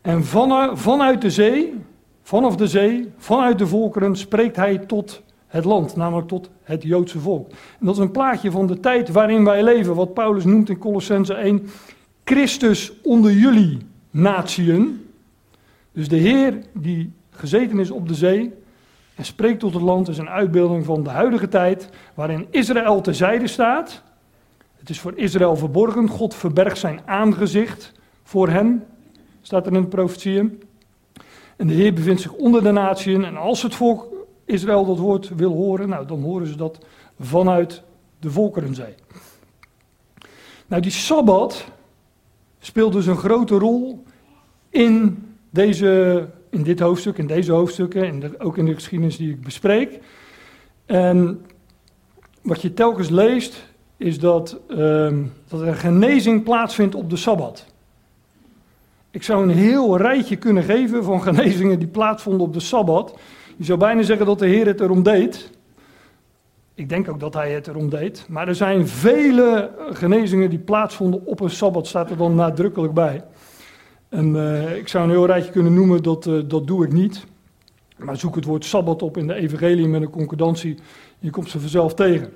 En 0.01 0.23
van, 0.25 0.77
vanuit 0.77 1.21
de 1.21 1.29
zee, 1.29 1.73
vanaf 2.21 2.55
de 2.55 2.67
zee, 2.67 3.11
vanuit 3.17 3.57
de 3.57 3.67
volkeren 3.67 4.15
spreekt 4.15 4.55
hij 4.55 4.77
tot 4.77 5.21
het 5.47 5.65
land, 5.65 5.95
namelijk 5.95 6.27
tot 6.27 6.49
het 6.63 6.83
Joodse 6.83 7.19
volk. 7.19 7.49
En 7.79 7.85
dat 7.85 7.95
is 7.95 8.01
een 8.01 8.11
plaatje 8.11 8.51
van 8.51 8.67
de 8.67 8.79
tijd 8.79 9.09
waarin 9.09 9.43
wij 9.43 9.63
leven, 9.63 9.95
wat 9.95 10.13
Paulus 10.13 10.43
noemt 10.43 10.69
in 10.69 10.77
Colossense 10.77 11.33
1, 11.33 11.69
Christus 12.23 12.93
onder 13.03 13.31
jullie 13.31 13.77
natieën. 14.11 15.05
Dus 15.91 16.07
de 16.07 16.15
Heer 16.15 16.59
die 16.73 17.11
gezeten 17.37 17.79
is 17.79 17.91
op 17.91 18.07
de 18.07 18.13
zee 18.13 18.53
en 19.15 19.25
spreekt 19.25 19.59
tot 19.59 19.73
het 19.73 19.81
land, 19.81 20.07
is 20.07 20.17
een 20.17 20.29
uitbeelding 20.29 20.85
van 20.85 21.03
de 21.03 21.09
huidige 21.09 21.47
tijd, 21.47 21.89
waarin 22.13 22.47
Israël 22.49 23.01
terzijde 23.01 23.47
staat. 23.47 24.01
Het 24.75 24.89
is 24.89 24.99
voor 24.99 25.17
Israël 25.17 25.55
verborgen, 25.55 26.07
God 26.07 26.35
verbergt 26.35 26.77
zijn 26.77 27.01
aangezicht 27.05 27.91
voor 28.23 28.49
hen, 28.49 28.83
staat 29.41 29.65
er 29.65 29.73
in 29.73 29.81
de 29.81 29.87
profetieën. 29.87 30.61
En 31.55 31.67
de 31.67 31.73
Heer 31.73 31.93
bevindt 31.93 32.21
zich 32.21 32.33
onder 32.33 32.63
de 32.63 32.71
natieën 32.71 33.25
en 33.25 33.37
als 33.37 33.61
het 33.61 33.75
volk 33.75 34.07
Israël 34.45 34.85
dat 34.85 34.97
woord 34.97 35.29
wil 35.35 35.53
horen, 35.53 35.89
nou, 35.89 36.05
dan 36.05 36.21
horen 36.21 36.47
ze 36.47 36.55
dat 36.55 36.85
vanuit 37.19 37.83
de 38.19 38.31
Volkerenzee. 38.31 38.95
Nou, 40.67 40.81
die 40.81 40.91
Sabbat 40.91 41.65
speelt 42.59 42.93
dus 42.93 43.05
een 43.05 43.17
grote 43.17 43.57
rol 43.57 44.03
in, 44.69 45.25
deze, 45.49 46.27
in 46.55 46.63
dit 46.63 46.79
hoofdstuk, 46.79 47.17
in 47.17 47.27
deze 47.27 47.51
hoofdstukken, 47.51 48.03
en 48.03 48.39
ook 48.39 48.57
in 48.57 48.65
de 48.65 48.73
geschiedenis 48.73 49.17
die 49.17 49.29
ik 49.29 49.41
bespreek. 49.41 49.99
En 50.85 51.45
wat 52.41 52.61
je 52.61 52.73
telkens 52.73 53.09
leest, 53.09 53.65
is 53.97 54.19
dat, 54.19 54.59
ehm, 54.69 55.23
dat 55.47 55.61
er 55.61 55.75
genezing 55.75 56.43
plaatsvindt 56.43 56.95
op 56.95 57.09
de 57.09 57.15
Sabbat. 57.15 57.65
Ik 59.11 59.23
zou 59.23 59.43
een 59.43 59.55
heel 59.57 59.97
rijtje 59.97 60.35
kunnen 60.35 60.63
geven 60.63 61.03
van 61.03 61.21
genezingen 61.21 61.79
die 61.79 61.87
plaatsvonden 61.87 62.47
op 62.47 62.53
de 62.53 62.59
Sabbat. 62.59 63.17
Je 63.57 63.63
zou 63.63 63.79
bijna 63.79 64.01
zeggen 64.01 64.25
dat 64.25 64.39
de 64.39 64.47
Heer 64.47 64.65
het 64.65 64.81
erom 64.81 65.03
deed. 65.03 65.49
Ik 66.73 66.89
denk 66.89 67.09
ook 67.09 67.19
dat 67.19 67.33
hij 67.33 67.51
het 67.51 67.67
erom 67.67 67.89
deed. 67.89 68.25
Maar 68.29 68.47
er 68.47 68.55
zijn 68.55 68.87
vele 68.87 69.71
genezingen 69.91 70.49
die 70.49 70.59
plaatsvonden 70.59 71.25
op 71.25 71.39
een 71.39 71.49
Sabbat, 71.49 71.87
staat 71.87 72.09
er 72.09 72.17
dan 72.17 72.35
nadrukkelijk 72.35 72.93
bij. 72.93 73.23
En 74.15 74.35
uh, 74.35 74.77
ik 74.77 74.87
zou 74.87 75.03
een 75.03 75.09
heel 75.09 75.25
rijtje 75.25 75.51
kunnen 75.51 75.73
noemen, 75.73 76.03
dat, 76.03 76.25
uh, 76.25 76.43
dat 76.47 76.67
doe 76.67 76.85
ik 76.85 76.91
niet. 76.91 77.25
Maar 77.97 78.17
zoek 78.17 78.35
het 78.35 78.45
woord 78.45 78.65
Sabbat 78.65 79.01
op 79.01 79.17
in 79.17 79.27
de 79.27 79.33
evangelie 79.33 79.87
met 79.87 80.01
een 80.01 80.09
concordantie. 80.09 80.77
Je 81.19 81.29
komt 81.29 81.49
ze 81.49 81.59
vanzelf 81.59 81.93
tegen. 81.93 82.33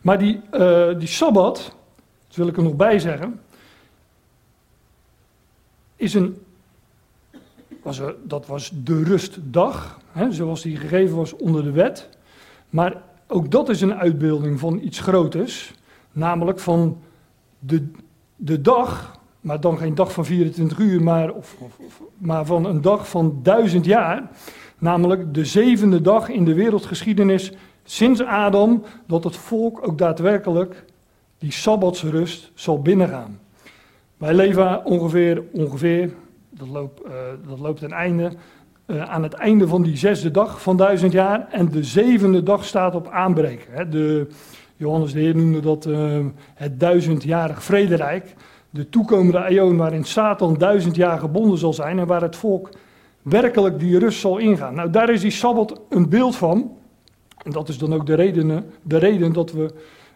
Maar 0.00 0.18
die, 0.18 0.40
uh, 0.52 0.98
die 0.98 1.08
Sabbat, 1.08 1.76
dat 2.26 2.36
wil 2.36 2.46
ik 2.46 2.56
er 2.56 2.62
nog 2.62 2.76
bij 2.76 2.98
zeggen, 2.98 3.40
is 5.96 6.14
een, 6.14 6.42
was 7.82 7.98
er, 7.98 8.14
dat 8.22 8.46
was 8.46 8.72
de 8.74 9.02
rustdag, 9.02 10.00
hè, 10.12 10.32
zoals 10.32 10.62
die 10.62 10.76
gegeven 10.76 11.16
was 11.16 11.36
onder 11.36 11.62
de 11.62 11.72
wet. 11.72 12.08
Maar 12.68 13.02
ook 13.26 13.50
dat 13.50 13.68
is 13.68 13.80
een 13.80 13.94
uitbeelding 13.94 14.60
van 14.60 14.78
iets 14.82 15.00
groters, 15.00 15.74
namelijk 16.12 16.58
van 16.58 17.00
de, 17.58 17.90
de 18.36 18.60
dag, 18.60 19.19
maar 19.40 19.60
dan 19.60 19.78
geen 19.78 19.94
dag 19.94 20.12
van 20.12 20.24
24 20.24 20.78
uur, 20.78 21.02
maar, 21.02 21.30
of, 21.30 21.56
maar 22.18 22.44
van 22.44 22.64
een 22.64 22.80
dag 22.80 23.08
van 23.08 23.40
duizend 23.42 23.84
jaar, 23.84 24.30
namelijk 24.78 25.34
de 25.34 25.44
zevende 25.44 26.00
dag 26.00 26.28
in 26.28 26.44
de 26.44 26.54
wereldgeschiedenis 26.54 27.52
sinds 27.84 28.24
Adam, 28.24 28.82
dat 29.06 29.24
het 29.24 29.36
volk 29.36 29.86
ook 29.88 29.98
daadwerkelijk 29.98 30.84
die 31.38 31.52
sabbatsrust 31.52 32.50
zal 32.54 32.82
binnengaan. 32.82 33.38
Wij 34.16 34.34
leven 34.34 34.84
ongeveer, 34.84 35.42
ongeveer 35.52 36.10
dat, 36.50 36.68
loopt, 36.68 37.06
uh, 37.06 37.12
dat 37.48 37.58
loopt 37.58 37.80
ten 37.80 37.92
einde, 37.92 38.32
uh, 38.86 39.10
aan 39.10 39.22
het 39.22 39.32
einde 39.32 39.68
van 39.68 39.82
die 39.82 39.96
zesde 39.96 40.30
dag 40.30 40.62
van 40.62 40.76
duizend 40.76 41.12
jaar. 41.12 41.48
En 41.50 41.68
de 41.68 41.82
zevende 41.82 42.42
dag 42.42 42.64
staat 42.64 42.94
op 42.94 43.08
aanbreken. 43.08 43.72
Hè. 43.72 43.88
De, 43.88 44.26
Johannes 44.76 45.12
de 45.12 45.20
Heer 45.20 45.36
noemde 45.36 45.60
dat 45.60 45.86
uh, 45.86 46.26
het 46.54 46.80
duizendjarig 46.80 47.62
vrederijk. 47.62 48.34
De 48.70 48.88
toekomende 48.88 49.44
eeuw 49.48 49.76
waarin 49.76 50.04
Satan 50.04 50.58
duizend 50.58 50.96
jaar 50.96 51.18
gebonden 51.18 51.58
zal 51.58 51.72
zijn 51.72 51.98
en 51.98 52.06
waar 52.06 52.22
het 52.22 52.36
volk 52.36 52.70
werkelijk 53.22 53.78
die 53.78 53.98
rust 53.98 54.20
zal 54.20 54.38
ingaan. 54.38 54.74
Nou, 54.74 54.90
daar 54.90 55.10
is 55.10 55.20
die 55.20 55.30
Sabbat 55.30 55.80
een 55.88 56.08
beeld 56.08 56.36
van. 56.36 56.76
En 57.44 57.50
dat 57.50 57.68
is 57.68 57.78
dan 57.78 57.94
ook 57.94 58.06
de 58.06 58.14
reden, 58.14 58.70
de 58.82 58.98
reden 58.98 59.32
dat 59.32 59.52
we 59.52 59.74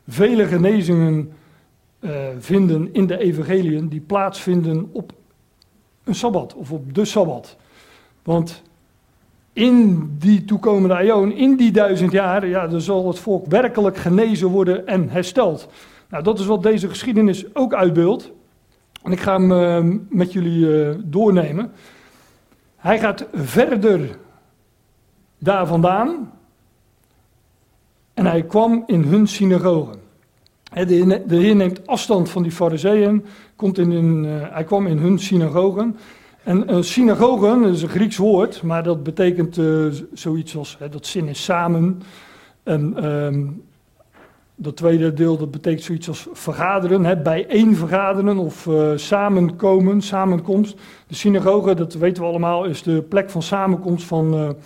vele 0.08 0.46
genezingen 0.46 1.32
uh, 2.00 2.10
vinden 2.38 2.88
in 2.92 3.06
de 3.06 3.18
evangeliën 3.18 3.88
die 3.88 4.00
plaatsvinden 4.00 4.88
op 4.92 5.12
een 6.04 6.14
Sabbat 6.14 6.54
of 6.54 6.72
op 6.72 6.94
de 6.94 7.04
Sabbat. 7.04 7.56
Want 8.22 8.62
in 9.52 10.08
die 10.18 10.44
toekomende 10.44 11.02
eeuw, 11.02 11.30
in 11.30 11.56
die 11.56 11.72
duizend 11.72 12.12
jaar, 12.12 12.46
ja, 12.46 12.66
dan 12.66 12.80
zal 12.80 13.06
het 13.06 13.18
volk 13.18 13.46
werkelijk 13.46 13.96
genezen 13.96 14.48
worden 14.48 14.86
en 14.86 15.08
hersteld. 15.08 15.68
Nou, 16.08 16.22
dat 16.22 16.38
is 16.38 16.46
wat 16.46 16.62
deze 16.62 16.88
geschiedenis 16.88 17.54
ook 17.54 17.74
uitbeeldt. 17.74 18.32
En 19.04 19.12
ik 19.12 19.20
ga 19.20 19.32
hem 19.32 19.50
uh, 19.50 19.98
met 20.08 20.32
jullie 20.32 20.58
uh, 20.58 20.94
doornemen. 21.04 21.72
Hij 22.76 22.98
gaat 22.98 23.26
verder 23.32 24.18
daar 25.38 25.66
vandaan. 25.66 26.32
En 28.14 28.26
hij 28.26 28.42
kwam 28.42 28.82
in 28.86 29.02
hun 29.02 29.26
synagogen. 29.26 30.00
De 30.86 31.24
Heer 31.28 31.56
neemt 31.56 31.86
afstand 31.86 32.30
van 32.30 32.42
die 32.42 32.52
fariseeën, 32.52 33.24
uh, 33.62 34.26
hij 34.50 34.64
kwam 34.64 34.86
in 34.86 34.98
hun 34.98 35.18
synagogen. 35.18 35.96
En 36.42 36.70
uh, 36.70 36.82
synagogen, 36.82 37.62
dat 37.62 37.74
is 37.74 37.82
een 37.82 37.88
Grieks 37.88 38.16
woord, 38.16 38.62
maar 38.62 38.82
dat 38.82 39.02
betekent 39.02 39.58
zoiets 40.12 40.56
als, 40.56 40.76
hè, 40.78 40.88
dat 40.88 41.06
zin 41.06 41.28
is 41.28 41.44
samen. 41.44 42.02
En 42.62 43.04
um, 43.04 43.62
dat 44.64 44.76
tweede 44.76 45.12
deel, 45.12 45.36
dat 45.36 45.50
betekent 45.50 45.82
zoiets 45.82 46.08
als 46.08 46.28
vergaderen, 46.32 47.04
hè, 47.04 47.16
bijeen 47.16 47.76
vergaderen 47.76 48.38
of 48.38 48.66
uh, 48.66 48.92
samenkomen, 48.96 50.02
samenkomst. 50.02 50.76
De 51.06 51.14
synagoge, 51.14 51.74
dat 51.74 51.94
weten 51.94 52.22
we 52.22 52.28
allemaal, 52.28 52.64
is 52.64 52.82
de 52.82 53.02
plek 53.02 53.30
van 53.30 53.42
samenkomst 53.42 54.06
van, 54.06 54.56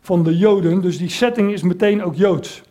van 0.00 0.22
de 0.22 0.36
Joden. 0.36 0.80
Dus 0.80 0.98
die 0.98 1.08
setting 1.08 1.52
is 1.52 1.62
meteen 1.62 2.02
ook 2.02 2.14
Joods. 2.14 2.62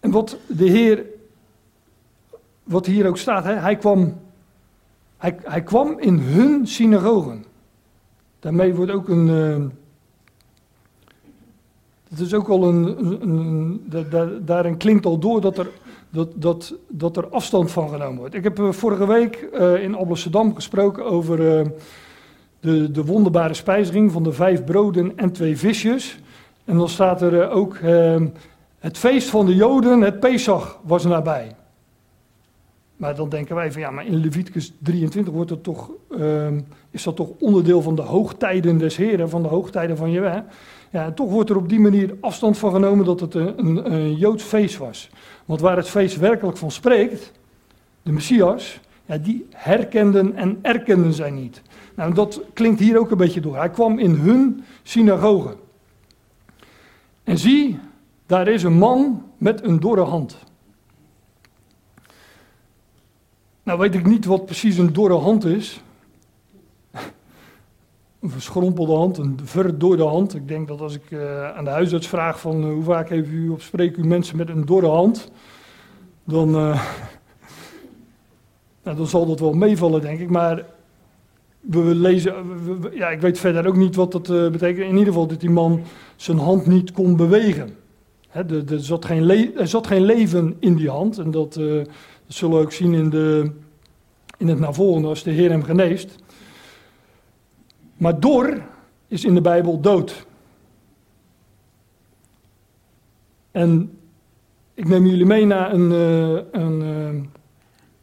En 0.00 0.10
wat 0.10 0.38
de 0.46 0.68
Heer, 0.68 1.04
wat 2.62 2.86
hier 2.86 3.06
ook 3.06 3.18
staat, 3.18 3.44
hè, 3.44 3.54
hij, 3.54 3.76
kwam, 3.76 4.20
hij, 5.16 5.36
hij 5.42 5.62
kwam 5.62 5.98
in 5.98 6.18
hun 6.18 6.66
synagogen. 6.66 7.44
Daarmee 8.38 8.74
wordt 8.74 8.92
ook 8.92 9.08
een. 9.08 9.28
Uh, 9.28 9.64
dat 12.08 12.18
is 12.18 12.34
ook 12.34 12.48
al 12.48 12.64
een. 12.64 13.06
een, 13.06 13.28
een 13.28 13.84
daar, 14.10 14.44
daarin 14.44 14.76
klinkt 14.76 15.06
al 15.06 15.18
door 15.18 15.40
dat 15.40 15.58
er, 15.58 15.68
dat, 16.10 16.28
dat, 16.34 16.74
dat 16.88 17.16
er 17.16 17.28
afstand 17.28 17.70
van 17.70 17.88
genomen 17.88 18.18
wordt. 18.18 18.34
Ik 18.34 18.44
heb 18.44 18.58
uh, 18.58 18.72
vorige 18.72 19.06
week 19.06 19.48
uh, 19.52 19.82
in 19.82 19.94
Amsterdam 19.94 20.54
gesproken 20.54 21.04
over 21.04 21.36
de, 22.60 22.90
de 22.90 23.04
wonderbare 23.04 23.54
spijziging 23.54 24.12
van 24.12 24.22
de 24.22 24.32
vijf 24.32 24.64
broden 24.64 25.12
en 25.16 25.32
twee 25.32 25.58
visjes. 25.58 26.18
En 26.64 26.76
dan 26.76 26.88
staat 26.88 27.22
er 27.22 27.50
ook 27.50 27.78
het 28.78 28.98
feest 28.98 29.28
van 29.28 29.46
de 29.46 29.54
Joden, 29.54 30.00
het 30.00 30.20
Pesach, 30.20 30.80
was 30.82 31.04
nabij. 31.04 31.54
Maar 32.96 33.14
dan 33.14 33.28
denken 33.28 33.54
wij 33.54 33.72
van 33.72 33.80
ja, 33.80 33.90
maar 33.90 34.06
in 34.06 34.16
Leviticus 34.16 34.72
23 34.82 35.32
wordt 35.32 35.50
het 35.50 35.62
toch, 35.62 35.90
uh, 36.10 36.46
is 36.90 37.02
dat 37.02 37.16
toch 37.16 37.28
onderdeel 37.38 37.82
van 37.82 37.94
de 37.94 38.02
hoogtijden 38.02 38.78
des 38.78 38.96
Heren, 38.96 39.28
van 39.28 39.42
de 39.42 39.48
hoogtijden 39.48 39.96
van 39.96 40.10
Jehovah. 40.10 40.42
Ja, 40.90 41.04
en 41.04 41.14
toch 41.14 41.30
wordt 41.30 41.50
er 41.50 41.56
op 41.56 41.68
die 41.68 41.80
manier 41.80 42.16
afstand 42.20 42.58
van 42.58 42.72
genomen 42.72 43.04
dat 43.04 43.20
het 43.20 43.34
een, 43.34 43.58
een, 43.58 43.92
een 43.92 44.14
Joods 44.14 44.42
feest 44.42 44.76
was. 44.76 45.10
Want 45.44 45.60
waar 45.60 45.76
het 45.76 45.88
feest 45.88 46.16
werkelijk 46.16 46.56
van 46.56 46.70
spreekt, 46.70 47.32
de 48.02 48.12
Messias, 48.12 48.80
ja, 49.06 49.18
die 49.18 49.46
herkenden 49.50 50.34
en 50.34 50.58
erkenden 50.62 51.12
zij 51.12 51.30
niet. 51.30 51.62
Nou, 51.94 52.14
dat 52.14 52.40
klinkt 52.52 52.80
hier 52.80 52.98
ook 52.98 53.10
een 53.10 53.16
beetje 53.16 53.40
door. 53.40 53.56
Hij 53.56 53.70
kwam 53.70 53.98
in 53.98 54.14
hun 54.14 54.64
synagoge. 54.82 55.56
En 57.24 57.38
zie, 57.38 57.78
daar 58.26 58.48
is 58.48 58.62
een 58.62 58.78
man 58.78 59.24
met 59.38 59.64
een 59.64 59.80
dorre 59.80 60.04
hand. 60.04 60.38
Nou 63.62 63.78
weet 63.78 63.94
ik 63.94 64.06
niet 64.06 64.24
wat 64.24 64.44
precies 64.44 64.78
een 64.78 64.92
dorre 64.92 65.14
hand 65.14 65.44
is. 65.44 65.80
Verschrompelde 68.30 68.94
hand, 68.94 69.18
een 69.18 69.38
verdorde 69.44 70.02
hand. 70.02 70.34
Ik 70.34 70.48
denk 70.48 70.68
dat 70.68 70.80
als 70.80 70.94
ik 70.94 71.10
uh, 71.10 71.50
aan 71.50 71.64
de 71.64 71.70
huisarts 71.70 72.08
vraag 72.08 72.40
van 72.40 72.64
uh, 72.64 72.72
hoe 72.72 72.82
vaak 72.82 73.08
heeft 73.08 73.28
u 73.28 73.48
of 73.48 73.62
spreekt 73.62 73.98
u 73.98 74.06
mensen 74.06 74.36
met 74.36 74.48
een 74.48 74.64
dorre 74.64 74.88
hand, 74.88 75.30
dan, 76.24 76.48
uh, 76.48 76.54
nou, 78.84 78.96
dan 78.96 79.06
zal 79.06 79.26
dat 79.26 79.40
wel 79.40 79.52
meevallen 79.52 80.00
denk 80.00 80.20
ik. 80.20 80.30
Maar 80.30 80.64
we 81.60 81.94
lezen, 81.94 82.34
ja, 82.92 83.08
ik 83.08 83.20
weet 83.20 83.38
verder 83.38 83.66
ook 83.66 83.76
niet 83.76 83.94
wat 83.94 84.12
dat 84.12 84.52
betekent. 84.52 84.78
In 84.78 84.96
ieder 84.96 85.06
geval 85.06 85.26
dat 85.26 85.40
die 85.40 85.50
man 85.50 85.82
zijn 86.16 86.38
hand 86.38 86.66
niet 86.66 86.92
kon 86.92 87.16
bewegen. 87.16 87.76
He, 88.28 88.42
er, 88.44 88.80
zat 88.80 89.04
geen 89.04 89.56
er, 89.56 89.68
zat 89.68 89.86
geen 89.86 90.04
leven 90.04 90.56
in 90.58 90.74
die 90.74 90.90
hand. 90.90 91.18
En 91.18 91.30
dat, 91.30 91.54
dat 91.54 91.86
zullen 92.26 92.56
we 92.56 92.62
ook 92.62 92.72
zien 92.72 92.94
in, 92.94 93.10
de, 93.10 93.50
in 94.38 94.48
het 94.48 94.58
navolgende 94.58 95.08
als 95.08 95.22
de 95.22 95.30
Heer 95.30 95.50
hem 95.50 95.62
geneest. 95.62 96.16
Maar 97.96 98.20
dor 98.20 98.62
is 99.08 99.24
in 99.24 99.34
de 99.34 99.40
Bijbel 99.40 99.80
dood. 99.80 100.26
En 103.50 103.98
ik 104.74 104.88
neem 104.88 105.06
jullie 105.06 105.26
mee 105.26 105.46
naar 105.46 105.72
een, 105.72 105.90
uh, 105.90 106.40
een 106.50 106.82
uh, 106.82 107.22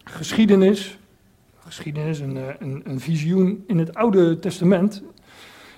geschiedenis. 0.04 0.98
Geschiedenis, 1.60 2.20
een, 2.20 2.38
een, 2.60 2.82
een 2.84 3.00
visioen 3.00 3.64
in 3.68 3.78
het 3.78 3.96
Oude 3.96 4.40
Testament. 4.40 5.04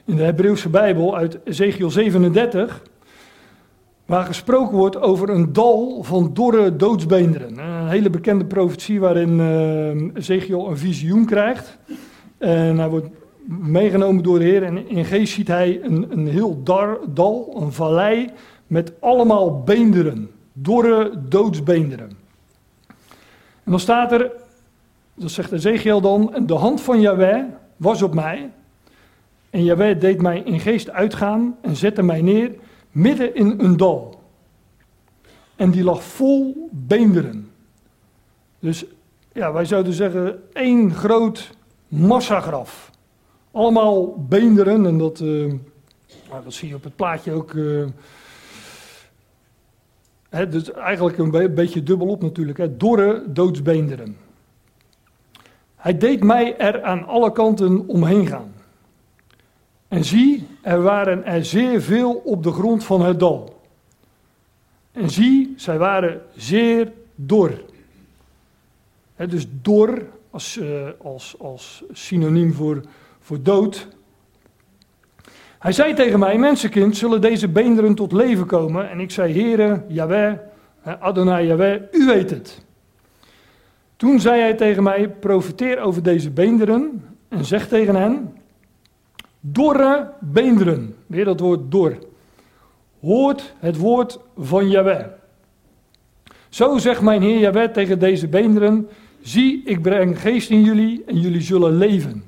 In 0.06 0.16
de 0.16 0.24
Hebreeuwse 0.24 0.70
Bijbel 0.70 1.16
uit 1.16 1.40
Ezekiel 1.44 1.90
37 1.90 2.82
waar 4.06 4.26
gesproken 4.26 4.78
wordt 4.78 5.02
over 5.02 5.30
een 5.30 5.54
dal 5.54 6.04
van 6.04 6.34
dorre 6.34 6.76
doodsbeenderen. 6.76 7.58
Een 7.58 7.88
hele 7.88 8.10
bekende 8.10 8.46
profetie 8.46 9.00
waarin 9.00 10.12
Ezekiel 10.14 10.70
een 10.70 10.78
visioen 10.78 11.26
krijgt. 11.26 11.78
En 12.38 12.78
hij 12.78 12.90
wordt 12.90 13.08
meegenomen 13.48 14.24
door 14.24 14.40
de 14.40 14.46
Heer 14.46 14.64
en 14.64 14.90
in 14.90 15.06
geest 15.06 15.34
ziet 15.34 15.48
hij 15.48 15.80
een, 15.84 16.12
een 16.12 16.28
heel 16.28 16.64
dar, 16.64 17.00
dal, 17.08 17.62
een 17.62 17.72
vallei 17.72 18.30
met 18.68 18.94
allemaal 19.00 19.64
beenderen. 19.64 20.32
dorre 20.54 21.12
doodsbeenderen. 21.30 22.10
En 23.64 23.72
dan 23.72 23.80
staat 23.80 24.12
er, 24.12 24.32
dat 25.14 25.32
zegt 25.32 25.52
Ezekiel 25.52 26.02
dan, 26.02 26.34
de 26.46 26.54
hand 26.54 26.82
van 26.82 27.02
Yahweh 27.02 27.44
was 27.78 28.02
op 28.02 28.14
mij. 28.14 28.52
En 29.50 29.64
Yahweh 29.64 30.00
deed 30.00 30.22
mij 30.22 30.40
in 30.40 30.60
geest 30.60 30.90
uitgaan 30.90 31.56
en 31.62 31.76
zette 31.76 32.04
mij 32.04 32.22
neer 32.22 32.56
midden 32.92 33.36
in 33.36 33.56
een 33.58 33.78
dal. 33.78 34.22
En 35.56 35.72
die 35.72 35.84
lag 35.84 36.04
vol 36.04 36.70
beenderen. 36.72 37.52
Dus 38.60 38.86
ja, 39.34 39.54
wij 39.54 39.66
zouden 39.66 39.94
zeggen 39.94 40.44
één 40.54 40.94
groot 40.94 41.50
massagraf. 41.88 42.92
Allemaal 43.56 44.26
beenderen 44.28 44.86
en 44.86 44.98
dat, 44.98 45.20
uh, 45.20 45.54
dat 46.44 46.54
zie 46.54 46.70
je 46.70 46.76
op 46.76 46.84
het 46.84 46.96
plaatje 46.96 47.32
ook. 47.32 47.54
Uh, 47.54 47.86
hè, 50.30 50.50
dus 50.50 50.72
eigenlijk 50.72 51.18
een 51.18 51.32
be 51.32 51.50
beetje 51.50 51.84
dubbelop 51.84 52.22
natuurlijk. 52.22 52.58
Hè, 52.58 52.78
dorre 52.78 53.24
doodsbeenderen. 53.28 54.18
Hij 55.76 55.98
deed 55.98 56.24
mij 56.24 56.58
er 56.58 56.84
aan 56.84 57.06
alle 57.06 57.32
kanten 57.32 57.88
omheen 57.88 58.28
gaan. 58.28 58.54
En 59.88 60.04
zie, 60.04 60.48
er 60.62 60.82
waren 60.82 61.26
er 61.26 61.46
zeer 61.46 61.82
veel 61.82 62.14
op 62.14 62.44
de 62.44 62.52
grond 62.52 62.84
van 62.84 63.02
het 63.02 63.20
dal. 63.20 63.62
En 64.92 65.10
zie, 65.10 65.54
zij 65.58 65.78
waren 65.78 66.22
zeer 66.36 66.92
dor. 67.16 67.62
Dus 69.16 69.48
dor 69.62 70.06
als, 70.30 70.58
uh, 70.58 70.90
als, 70.98 71.36
als 71.40 71.84
synoniem 71.92 72.54
voor, 72.54 72.82
voor 73.26 73.42
dood. 73.42 73.88
Hij 75.60 75.72
zei 75.72 75.94
tegen 75.94 76.20
mij, 76.20 76.38
mensenkind, 76.38 76.98
zullen 76.98 77.22
deze 77.22 77.48
beenderen 77.48 77.96
tot 77.96 78.12
leven 78.12 78.46
komen? 78.46 78.90
En 78.90 79.00
ik 79.00 79.12
zei, 79.12 79.42
Heere, 79.42 79.84
Yahweh, 79.88 80.34
Adonai 81.00 81.48
Yahweh, 81.48 81.82
u 81.92 82.06
weet 82.06 82.30
het. 82.30 82.66
Toen 83.96 84.20
zei 84.20 84.42
hij 84.42 84.54
tegen 84.54 84.84
mij, 84.84 85.10
profiteer 85.10 85.80
over 85.80 86.04
deze 86.04 86.32
beenderen 86.32 87.06
en 87.28 87.46
zeg 87.46 87.68
tegen 87.68 87.96
hen, 87.96 88.38
dorre 89.40 90.12
beenderen, 90.20 90.96
weer 91.08 91.26
dat 91.26 91.40
woord 91.40 91.72
dor, 91.72 91.98
hoort 93.02 93.54
het 93.60 93.78
woord 93.78 94.20
van 94.38 94.70
Yahweh. 94.70 95.06
Zo 96.50 96.78
zegt 96.78 97.02
mijn 97.02 97.22
Heer 97.22 97.40
Yahweh 97.40 97.72
tegen 97.72 98.00
deze 98.00 98.28
beenderen, 98.28 98.90
zie, 99.22 99.62
ik 99.66 99.82
breng 99.82 100.22
geest 100.22 100.50
in 100.50 100.62
jullie 100.64 101.04
en 101.06 101.20
jullie 101.20 101.42
zullen 101.42 101.78
leven. 101.78 102.25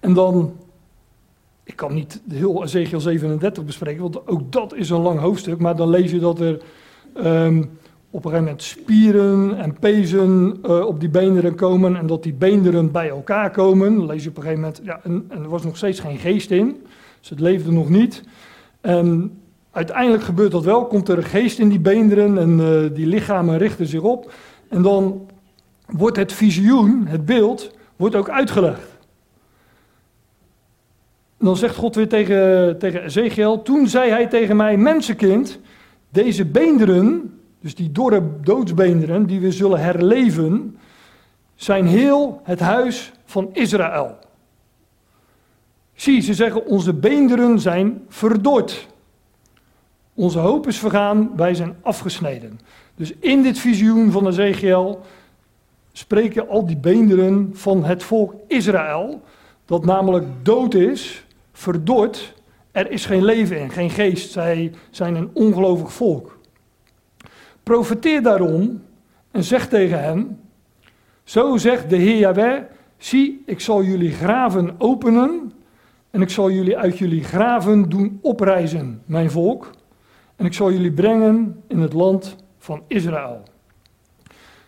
En 0.00 0.12
dan, 0.12 0.52
ik 1.64 1.76
kan 1.76 1.94
niet 1.94 2.20
heel 2.28 2.64
Ezekiel 2.64 3.00
37 3.00 3.64
bespreken, 3.64 4.02
want 4.02 4.28
ook 4.28 4.52
dat 4.52 4.74
is 4.74 4.90
een 4.90 5.00
lang 5.00 5.20
hoofdstuk, 5.20 5.58
maar 5.58 5.76
dan 5.76 5.90
lees 5.90 6.10
je 6.10 6.18
dat 6.18 6.40
er 6.40 6.60
um, 7.24 7.70
op 8.10 8.24
een 8.24 8.30
gegeven 8.30 8.44
moment 8.44 8.62
spieren 8.62 9.56
en 9.56 9.78
pezen 9.78 10.58
uh, 10.66 10.86
op 10.86 11.00
die 11.00 11.08
beenderen 11.08 11.54
komen 11.54 11.96
en 11.96 12.06
dat 12.06 12.22
die 12.22 12.32
beenderen 12.32 12.90
bij 12.90 13.08
elkaar 13.08 13.50
komen. 13.50 13.96
Dan 13.96 14.06
lees 14.06 14.22
je 14.22 14.28
op 14.28 14.36
een 14.36 14.42
gegeven 14.42 14.62
moment, 14.62 14.80
ja, 14.84 15.00
en, 15.02 15.24
en, 15.28 15.42
er 15.42 15.48
was 15.48 15.64
nog 15.64 15.76
steeds 15.76 16.00
geen 16.00 16.18
geest 16.18 16.50
in, 16.50 16.76
dus 17.20 17.28
het 17.28 17.40
leefde 17.40 17.72
nog 17.72 17.88
niet. 17.88 18.24
En 18.80 19.38
uiteindelijk 19.70 20.22
gebeurt 20.22 20.52
dat 20.52 20.64
wel, 20.64 20.86
komt 20.86 21.08
er 21.08 21.16
een 21.16 21.24
geest 21.24 21.58
in 21.58 21.68
die 21.68 21.80
beenderen 21.80 22.38
en 22.38 22.58
uh, 22.58 22.94
die 22.94 23.06
lichamen 23.06 23.58
richten 23.58 23.86
zich 23.86 24.02
op. 24.02 24.32
En 24.68 24.82
dan 24.82 25.26
wordt 25.86 26.16
het 26.16 26.32
visioen, 26.32 27.06
het 27.06 27.24
beeld, 27.24 27.70
wordt 27.96 28.14
ook 28.14 28.28
uitgelegd. 28.28 28.89
Dan 31.40 31.56
zegt 31.56 31.76
God 31.76 31.94
weer 31.94 32.08
tegen, 32.08 32.78
tegen 32.78 33.02
Ezekiel, 33.02 33.62
toen 33.62 33.88
zei 33.88 34.10
hij 34.10 34.26
tegen 34.26 34.56
mij, 34.56 34.76
mensenkind, 34.76 35.58
deze 36.10 36.44
beenderen 36.44 37.34
dus 37.60 37.74
die 37.74 37.92
dorre 37.92 38.22
doodsbeenderen 38.42 39.26
die 39.26 39.40
we 39.40 39.52
zullen 39.52 39.80
herleven, 39.80 40.78
zijn 41.54 41.86
heel 41.86 42.40
het 42.44 42.60
huis 42.60 43.12
van 43.24 43.48
Israël. 43.52 44.18
Zie, 45.94 46.20
ze 46.20 46.34
zeggen 46.34 46.66
onze 46.66 46.94
beenderen 46.94 47.60
zijn 47.60 48.04
verdord. 48.08 48.88
Onze 50.14 50.38
hoop 50.38 50.66
is 50.66 50.78
vergaan, 50.78 51.30
wij 51.36 51.54
zijn 51.54 51.76
afgesneden. 51.82 52.60
Dus 52.94 53.12
in 53.18 53.42
dit 53.42 53.58
visioen 53.58 54.10
van 54.10 54.26
Ezekiel 54.26 55.00
spreken 55.92 56.48
al 56.48 56.66
die 56.66 56.76
beenderen 56.76 57.50
van 57.52 57.84
het 57.84 58.02
volk 58.02 58.34
Israël, 58.46 59.22
dat 59.64 59.84
namelijk 59.84 60.26
dood 60.42 60.74
is, 60.74 61.24
verdord, 61.60 62.34
er 62.72 62.90
is 62.90 63.06
geen 63.06 63.24
leven 63.24 63.60
in, 63.60 63.70
geen 63.70 63.90
geest. 63.90 64.32
Zij 64.32 64.72
zijn 64.90 65.14
een 65.14 65.30
ongelovig 65.32 65.92
volk. 65.92 66.38
Profeteer 67.62 68.22
daarom 68.22 68.82
en 69.30 69.44
zeg 69.44 69.68
tegen 69.68 70.02
hen: 70.02 70.40
Zo 71.24 71.56
zegt 71.56 71.90
de 71.90 71.96
Heer 71.96 72.18
Jahweh: 72.18 72.62
Zie, 72.96 73.42
ik 73.46 73.60
zal 73.60 73.82
jullie 73.82 74.10
graven 74.10 74.74
openen 74.78 75.52
en 76.10 76.20
ik 76.20 76.30
zal 76.30 76.50
jullie 76.50 76.78
uit 76.78 76.98
jullie 76.98 77.24
graven 77.24 77.88
doen 77.88 78.18
oprijzen, 78.22 79.02
mijn 79.06 79.30
volk. 79.30 79.70
En 80.36 80.46
ik 80.46 80.54
zal 80.54 80.72
jullie 80.72 80.92
brengen 80.92 81.62
in 81.66 81.78
het 81.78 81.92
land 81.92 82.36
van 82.58 82.82
Israël. 82.86 83.42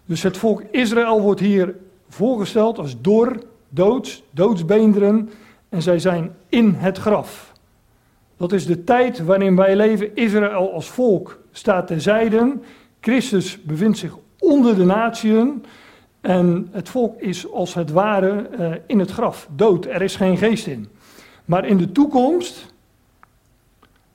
Dus 0.04 0.22
het 0.22 0.36
volk 0.36 0.62
Israël 0.70 1.20
wordt 1.20 1.40
hier 1.40 1.76
voorgesteld 2.08 2.78
als 2.78 3.00
door, 3.00 3.42
doods, 3.68 4.22
doodsbeenderen. 4.30 5.30
En 5.72 5.82
zij 5.82 5.98
zijn 5.98 6.34
in 6.48 6.74
het 6.74 6.98
graf. 6.98 7.52
Dat 8.36 8.52
is 8.52 8.66
de 8.66 8.84
tijd 8.84 9.24
waarin 9.24 9.56
wij 9.56 9.76
leven. 9.76 10.16
Israël 10.16 10.72
als 10.72 10.88
volk 10.88 11.38
staat 11.52 11.86
terzijde. 11.86 12.58
Christus 13.00 13.62
bevindt 13.62 13.98
zich 13.98 14.16
onder 14.38 14.76
de 14.76 14.84
natieën 14.84 15.64
en 16.20 16.68
het 16.70 16.88
volk 16.88 17.20
is 17.20 17.52
als 17.52 17.74
het 17.74 17.90
ware 17.90 18.48
uh, 18.58 18.74
in 18.86 18.98
het 18.98 19.10
graf, 19.10 19.48
dood. 19.56 19.86
Er 19.86 20.02
is 20.02 20.16
geen 20.16 20.36
geest 20.36 20.66
in. 20.66 20.88
Maar 21.44 21.66
in 21.66 21.76
de 21.76 21.92
toekomst 21.92 22.74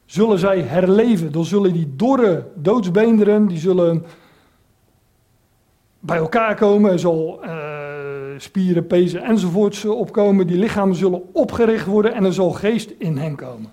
zullen 0.06 0.39
zij 0.39 0.62
herleven. 0.62 1.32
Dan 1.32 1.46
zullen 1.46 1.74
die 1.74 1.93
dorre 1.96 2.46
doodsbeenderen, 2.56 3.48
die 3.48 3.60
zullen 3.60 4.06
bij 6.00 6.17
elkaar 6.17 6.56
komen. 6.56 6.91
Er 6.91 7.00
zal 7.00 7.39
uh, 7.43 7.66
spieren, 8.41 8.88
pezen 8.88 9.23
enzovoorts 9.23 9.86
opkomen. 9.86 10.47
Die 10.47 10.58
lichamen 10.58 10.95
zullen 10.95 11.34
opgericht 11.34 11.86
worden 11.86 12.13
en 12.13 12.23
er 12.23 12.34
zal 12.34 12.52
geest 12.52 12.93
in 12.97 13.17
hen 13.17 13.36
komen. 13.36 13.71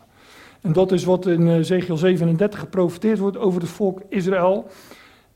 En 0.61 0.72
dat 0.72 0.92
is 0.92 1.05
wat 1.05 1.27
in 1.27 1.48
Ezekiel 1.48 1.96
37 1.96 2.59
geprofiteerd 2.59 3.18
wordt 3.18 3.37
over 3.37 3.61
het 3.61 3.70
volk 3.70 4.00
Israël. 4.09 4.66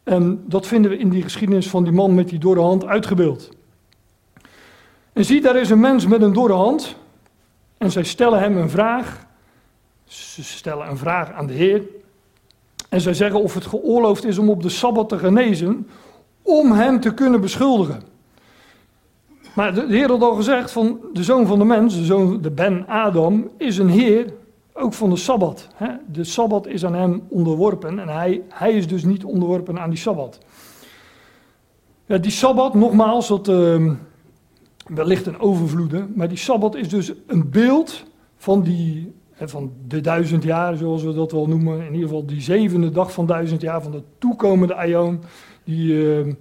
En 0.03 0.45
dat 0.47 0.67
vinden 0.67 0.91
we 0.91 0.99
in 0.99 1.09
die 1.09 1.23
geschiedenis 1.23 1.69
van 1.69 1.85
die 1.85 1.93
man 1.93 2.14
met 2.14 2.29
die 2.29 2.38
dorre 2.38 2.61
hand 2.61 2.85
uitgebeeld. 2.85 3.51
En 5.12 5.25
zie, 5.25 5.41
daar 5.41 5.57
is 5.57 5.71
een 5.71 5.81
mens 5.81 6.07
met 6.07 6.23
een 6.23 6.33
dorre 6.33 6.53
hand. 6.53 6.95
En 7.79 7.91
zij 7.91 8.05
stellen 8.05 8.41
hem 8.41 8.57
een 8.57 8.71
vraag. 8.71 9.27
Ze 10.05 10.45
stellen 10.45 10.88
een 10.88 10.97
vraag 10.97 11.33
aan 11.33 11.47
de 11.47 11.53
Heer. 11.53 11.83
En 12.88 13.01
zij 13.01 13.14
zeggen 13.14 13.43
of 13.43 13.55
het 13.55 13.67
geoorloofd 13.67 14.25
is 14.25 14.38
om 14.38 14.51
op 14.51 14.62
de 14.62 14.69
Sabbat 14.69 15.09
te 15.09 15.19
genezen. 15.19 15.88
Om 16.43 16.73
hem 16.73 17.01
te 17.01 17.14
kunnen 17.14 17.41
beschuldigen. 17.41 18.03
Maar 19.59 19.75
de 19.75 19.87
Heer 19.88 20.09
had 20.09 20.23
al 20.23 20.35
gezegd 20.35 20.71
van 20.71 21.01
de 21.12 21.23
zoon 21.23 21.47
van 21.47 21.59
de 21.59 21.64
mens, 21.64 21.97
de 21.97 22.05
zoon, 22.05 22.40
de 22.40 22.51
Ben 22.51 22.87
Adam, 22.87 23.51
is 23.57 23.79
een 23.79 23.88
Heer 23.88 24.33
ook 24.73 24.92
van 24.92 25.11
de 25.11 25.16
Sabbat. 25.16 25.68
Hè? 25.75 25.88
De 26.12 26.25
Sabbat 26.25 26.66
is 26.66 26.85
aan 26.85 26.94
hem 26.94 27.23
onderworpen 27.29 27.99
en 27.99 28.09
hij, 28.09 28.42
hij 28.49 28.73
is 28.73 28.88
dus 28.88 29.05
niet 29.05 29.25
onderworpen 29.25 29.81
aan 29.81 29.90
die 29.90 29.99
Sabbat. 29.99 30.38
Ja, 32.07 32.18
die 32.18 32.31
Sabbat, 32.31 32.75
nogmaals, 32.75 33.29
dat 33.29 33.49
uh, 33.49 33.92
wellicht 34.87 35.27
een 35.27 35.40
overvloede, 35.40 36.07
maar 36.14 36.29
die 36.29 36.38
Sabbat 36.38 36.75
is 36.75 36.88
dus 36.88 37.12
een 37.27 37.51
beeld 37.51 38.05
van, 38.37 38.62
die, 38.62 39.12
van 39.33 39.73
de 39.88 40.01
duizend 40.01 40.42
jaar, 40.42 40.77
zoals 40.77 41.03
we 41.03 41.14
dat 41.14 41.33
wel 41.33 41.49
noemen. 41.49 41.79
In 41.81 41.92
ieder 41.92 42.09
geval 42.09 42.27
die 42.27 42.40
zevende 42.40 42.90
dag 42.90 43.12
van 43.12 43.27
duizend 43.27 43.61
jaar, 43.61 43.83
van 43.83 43.92
de 43.92 44.03
toekomende 44.18 44.75
aion, 44.75 45.21
die, 45.64 45.92
uh, 45.92 46.35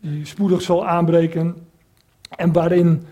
die 0.00 0.26
spoedig 0.26 0.62
zal 0.62 0.86
aanbreken. 0.86 1.72
En 2.36 2.52
waarin 2.52 3.06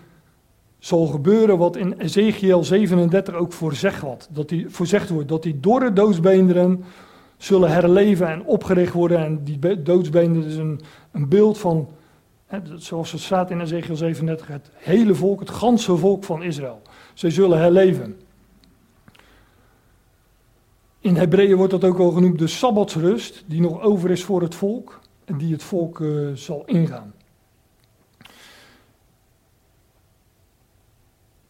zal 0.79 1.05
gebeuren 1.05 1.57
wat 1.57 1.75
in 1.75 1.93
Ezekiel 1.99 2.63
37 2.63 3.33
ook 3.35 3.53
voorzegd 3.53 4.01
wordt. 4.01 4.27
Dat 4.31 4.49
die, 4.49 4.69
voorzegd 4.69 5.09
wordt 5.09 5.27
dat 5.27 5.43
die 5.43 5.59
dorre 5.59 5.93
doodsbeenderen 5.93 6.83
zullen 7.37 7.71
herleven 7.71 8.27
en 8.27 8.45
opgericht 8.45 8.93
worden. 8.93 9.17
En 9.17 9.43
die 9.43 9.81
doodsbeenderen 9.83 10.49
is 10.49 10.55
een, 10.55 10.81
een 11.11 11.29
beeld 11.29 11.57
van, 11.57 11.87
hè, 12.45 12.59
zoals 12.75 13.11
het 13.11 13.21
staat 13.21 13.51
in 13.51 13.61
Ezekiel 13.61 13.95
37, 13.95 14.47
het 14.47 14.69
hele 14.73 15.15
volk, 15.15 15.39
het 15.39 15.49
ganse 15.49 15.97
volk 15.97 16.23
van 16.23 16.43
Israël. 16.43 16.81
Zij 17.13 17.29
zullen 17.29 17.57
herleven. 17.57 18.15
In 20.99 21.15
Hebreeën 21.15 21.55
wordt 21.55 21.71
dat 21.71 21.83
ook 21.83 21.99
al 21.99 22.11
genoemd 22.11 22.39
de 22.39 22.47
Sabbatsrust, 22.47 23.43
die 23.47 23.61
nog 23.61 23.81
over 23.81 24.11
is 24.11 24.23
voor 24.23 24.41
het 24.41 24.55
volk 24.55 24.99
en 25.25 25.37
die 25.37 25.51
het 25.51 25.63
volk 25.63 25.99
uh, 25.99 26.29
zal 26.33 26.63
ingaan. 26.65 27.13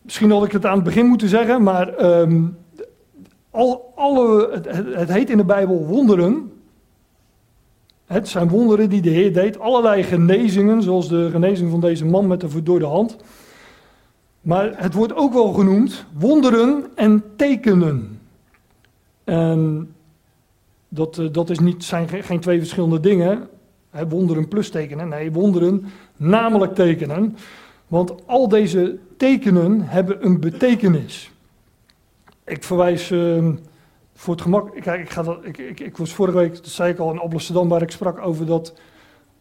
Misschien 0.03 0.31
had 0.31 0.45
ik 0.45 0.51
het 0.51 0.65
aan 0.65 0.75
het 0.75 0.83
begin 0.83 1.05
moeten 1.05 1.29
zeggen, 1.29 1.63
maar 1.63 2.19
um, 2.21 2.57
al, 3.49 3.93
alle, 3.95 4.49
het, 4.51 4.67
het 4.95 5.09
heet 5.09 5.29
in 5.29 5.37
de 5.37 5.45
Bijbel 5.45 5.85
wonderen. 5.85 6.51
Het 8.05 8.27
zijn 8.27 8.49
wonderen 8.49 8.89
die 8.89 9.01
de 9.01 9.09
Heer 9.09 9.33
deed. 9.33 9.59
Allerlei 9.59 10.03
genezingen, 10.03 10.81
zoals 10.81 11.07
de 11.07 11.29
genezing 11.31 11.71
van 11.71 11.79
deze 11.79 12.05
man 12.05 12.27
met 12.27 12.39
de 12.39 12.49
verdorde 12.49 12.85
hand. 12.85 13.17
Maar 14.41 14.71
het 14.75 14.93
wordt 14.93 15.15
ook 15.15 15.33
wel 15.33 15.53
genoemd 15.53 16.05
wonderen 16.13 16.85
en 16.95 17.23
tekenen. 17.35 18.19
En 19.23 19.93
dat, 20.89 21.17
eh, 21.17 21.25
dat 21.31 21.49
is 21.49 21.59
niet, 21.59 21.83
zijn 21.83 22.07
geen 22.09 22.39
twee 22.39 22.59
verschillende 22.59 22.99
dingen. 22.99 23.47
wonderen 24.09 24.47
plus 24.47 24.69
tekenen. 24.69 25.09
Nee, 25.09 25.31
wonderen 25.31 25.85
namelijk 26.17 26.75
tekenen. 26.75 27.35
Want 27.93 28.27
al 28.27 28.47
deze 28.47 28.97
tekenen 29.17 29.81
hebben 29.81 30.25
een 30.25 30.39
betekenis. 30.39 31.31
Ik 32.45 32.63
verwijs 32.63 33.11
uh, 33.11 33.47
voor 34.13 34.33
het 34.33 34.41
gemak. 34.41 34.81
Kijk, 34.81 35.01
ik, 35.01 35.09
ga 35.09 35.23
dat, 35.23 35.37
ik, 35.41 35.57
ik, 35.57 35.79
ik 35.79 35.97
was 35.97 36.13
vorige 36.13 36.37
week, 36.37 36.55
dat 36.55 36.67
zei 36.67 36.91
ik 36.91 36.99
al 36.99 37.11
in 37.11 37.19
Amsterdam, 37.19 37.69
waar 37.69 37.81
ik 37.81 37.91
sprak 37.91 38.19
over 38.19 38.45
dat 38.45 38.73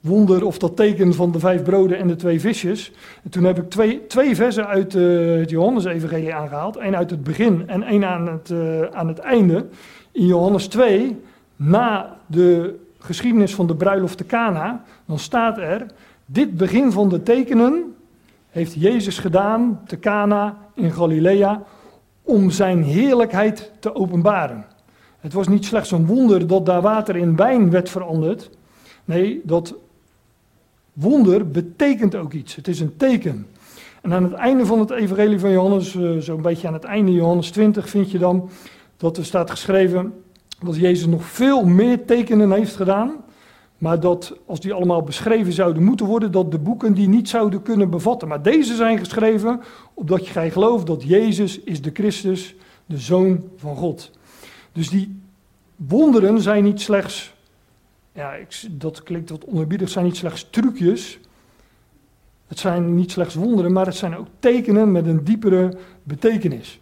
wonder 0.01 0.45
of 0.45 0.59
dat 0.59 0.77
teken 0.77 1.15
van 1.15 1.33
de 1.33 1.39
vijf 1.39 1.63
broden 1.63 1.99
en 1.99 2.09
de 2.09 2.17
twee 2.17 2.41
visjes. 2.41 2.93
En 3.23 3.31
toen 3.31 3.45
heb 3.45 3.59
ik 3.59 3.71
twee, 3.71 4.07
twee 4.07 4.37
versen 4.37 4.67
uit 4.67 4.95
uh, 4.95 5.39
het 5.39 5.51
Johannes-evangelie 5.51 6.35
aangehaald. 6.35 6.77
één 6.77 6.97
uit 6.97 7.11
het 7.11 7.23
begin 7.23 7.69
en 7.69 7.83
één 7.83 8.05
aan 8.05 8.29
het, 8.29 8.51
uh, 8.51 8.83
aan 8.83 9.09
het 9.09 9.19
einde. 9.19 9.67
In 10.11 10.27
Johannes 10.27 10.67
2, 10.67 11.21
na 11.57 12.17
de 12.27 12.79
geschiedenis 12.99 13.55
van 13.55 13.67
de 13.67 13.77
bruiloft 13.77 14.17
te 14.17 14.27
Cana, 14.27 14.85
dan 15.05 15.19
staat 15.19 15.59
er... 15.59 15.87
Dit 16.27 16.57
begin 16.57 16.93
van 16.93 17.09
de 17.09 17.23
tekenen 17.23 17.95
heeft 18.53 18.75
Jezus 18.75 19.19
gedaan 19.19 19.81
te 19.87 19.99
Cana 19.99 20.59
in 20.75 20.93
Galilea 20.93 21.63
om 22.23 22.51
zijn 22.51 22.83
heerlijkheid 22.83 23.73
te 23.79 23.95
openbaren. 23.95 24.65
Het 25.21 25.33
was 25.33 25.49
niet 25.49 25.65
slechts 25.65 25.91
een 25.91 26.07
wonder 26.07 26.47
dat 26.47 26.67
daar 26.67 26.81
water 26.81 27.17
in 27.17 27.37
wijn 27.37 27.71
werd 27.71 27.91
veranderd. 27.91 28.51
Nee, 29.05 29.41
dat 29.45 29.75
wonder 30.93 31.51
betekent 31.51 32.15
ook 32.15 32.33
iets. 32.33 32.55
Het 32.55 32.69
is 32.69 32.81
een 32.81 32.97
teken. 32.97 33.47
En 34.03 34.13
aan 34.13 34.23
het 34.23 34.33
einde 34.33 34.67
van 34.67 34.79
het 34.79 34.91
evangelie 34.91 35.39
van 35.39 35.51
Johannes, 35.51 35.97
eh, 35.97 36.17
zo'n 36.19 36.43
beetje 36.43 36.67
aan 36.67 36.73
het 36.73 36.85
einde 36.85 37.13
Johannes 37.13 37.51
20, 37.51 37.89
vind 37.89 38.11
je 38.11 38.19
dan 38.19 38.51
dat 38.97 39.17
er 39.17 39.25
staat 39.25 39.51
geschreven 39.51 40.23
dat 40.65 40.77
Jezus 40.77 41.07
nog 41.07 41.25
veel 41.25 41.65
meer 41.65 42.05
tekenen 42.05 42.53
heeft 42.53 42.77
gedaan. 42.77 43.13
Maar 43.83 44.01
dat 44.01 44.37
als 44.47 44.61
die 44.61 44.73
allemaal 44.73 45.03
beschreven 45.03 45.53
zouden 45.53 45.83
moeten 45.83 46.07
worden, 46.07 46.33
dat 46.33 46.51
de 46.51 46.59
boeken 46.59 46.95
die 46.95 47.09
niet 47.09 47.29
zouden 47.29 47.63
kunnen 47.63 47.91
bevatten. 47.91 48.29
Maar 48.29 48.43
deze 48.43 48.75
zijn 48.75 48.99
geschreven 48.99 49.61
opdat 49.95 50.27
je 50.27 50.51
gelooft 50.51 50.87
dat 50.87 51.03
Jezus 51.03 51.61
is 51.61 51.83
de 51.83 51.91
Christus, 51.93 52.55
de 52.87 52.99
Zoon 52.99 53.45
van 53.57 53.77
God. 53.77 54.11
Dus 54.73 54.91
die 54.91 55.21
wonderen 55.77 56.41
zijn 56.41 56.65
niet 56.65 56.81
slechts, 56.81 57.35
ja, 58.13 58.33
ik, 58.33 58.67
dat 58.71 59.03
klinkt 59.03 59.31
wat 59.31 59.45
onerbiedig, 59.45 59.89
zijn 59.89 60.05
niet 60.05 60.17
slechts 60.17 60.47
trucjes. 60.51 61.19
Het 62.47 62.59
zijn 62.59 62.95
niet 62.95 63.11
slechts 63.11 63.35
wonderen, 63.35 63.73
maar 63.73 63.87
het 63.87 63.97
zijn 63.97 64.17
ook 64.17 64.27
tekenen 64.39 64.93
met 64.93 65.07
een 65.07 65.25
diepere 65.25 65.77
betekenis. 66.03 66.79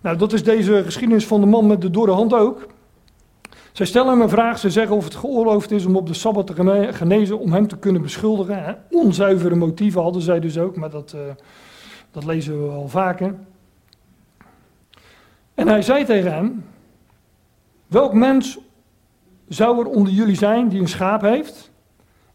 Nou, 0.00 0.16
dat 0.16 0.32
is 0.32 0.44
deze 0.44 0.82
geschiedenis 0.84 1.26
van 1.26 1.40
de 1.40 1.46
man 1.46 1.66
met 1.66 1.80
de 1.80 1.90
dorre 1.90 2.12
hand 2.12 2.34
ook. 2.34 2.66
Zij 3.78 3.86
stellen 3.86 4.10
hem 4.10 4.20
een 4.20 4.28
vraag, 4.28 4.58
ze 4.58 4.70
zeggen 4.70 4.96
of 4.96 5.04
het 5.04 5.14
geoorloofd 5.14 5.70
is 5.70 5.86
om 5.86 5.96
op 5.96 6.06
de 6.06 6.14
Sabbat 6.14 6.46
te 6.46 6.92
genezen, 6.92 7.38
om 7.38 7.52
hem 7.52 7.68
te 7.68 7.76
kunnen 7.76 8.02
beschuldigen. 8.02 8.84
Onzuivere 8.90 9.54
motieven 9.54 10.02
hadden 10.02 10.22
zij 10.22 10.40
dus 10.40 10.58
ook, 10.58 10.76
maar 10.76 10.90
dat, 10.90 11.12
uh, 11.16 11.20
dat 12.10 12.24
lezen 12.24 12.62
we 12.62 12.68
wel 12.68 12.88
vaker. 12.88 13.34
En 15.54 15.68
hij 15.68 15.82
zei 15.82 16.04
tegen 16.04 16.32
hem, 16.32 16.64
welk 17.86 18.12
mens 18.12 18.58
zou 19.48 19.80
er 19.80 19.86
onder 19.86 20.12
jullie 20.12 20.36
zijn 20.36 20.68
die 20.68 20.80
een 20.80 20.88
schaap 20.88 21.20
heeft 21.20 21.70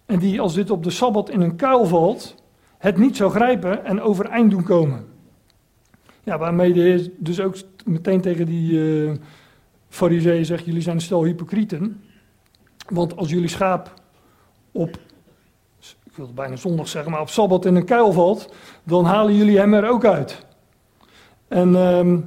en 0.05 0.19
die 0.19 0.41
als 0.41 0.53
dit 0.53 0.69
op 0.69 0.83
de 0.83 0.89
Sabbat 0.89 1.29
in 1.29 1.41
een 1.41 1.55
kuil 1.55 1.85
valt, 1.85 2.35
het 2.77 2.97
niet 2.97 3.17
zou 3.17 3.31
grijpen 3.31 3.85
en 3.85 4.01
overeind 4.01 4.51
doen 4.51 4.63
komen? 4.63 5.05
Ja, 6.23 6.37
waarmee 6.37 6.73
de 6.73 6.79
heer 6.79 7.11
dus 7.17 7.39
ook 7.39 7.55
meteen 7.85 8.21
tegen 8.21 8.45
die... 8.45 8.71
Uh, 8.71 9.11
Fariseeën 9.93 10.45
zegt, 10.45 10.65
jullie 10.65 10.81
zijn 10.81 11.01
stel 11.01 11.23
hypocrieten. 11.23 12.03
Want 12.87 13.17
als 13.17 13.29
jullie 13.29 13.47
schaap 13.47 13.93
op, 14.71 14.89
ik 16.03 16.15
wil 16.15 16.25
het 16.25 16.35
bijna 16.35 16.55
zondag 16.55 16.87
zeggen, 16.87 17.11
maar 17.11 17.21
op 17.21 17.29
Sabbat 17.29 17.65
in 17.65 17.75
een 17.75 17.85
kuil 17.85 18.11
valt, 18.11 18.53
dan 18.83 19.05
halen 19.05 19.35
jullie 19.35 19.57
hem 19.57 19.73
er 19.73 19.89
ook 19.89 20.05
uit. 20.05 20.45
En 21.47 21.75
ehm, 21.75 22.19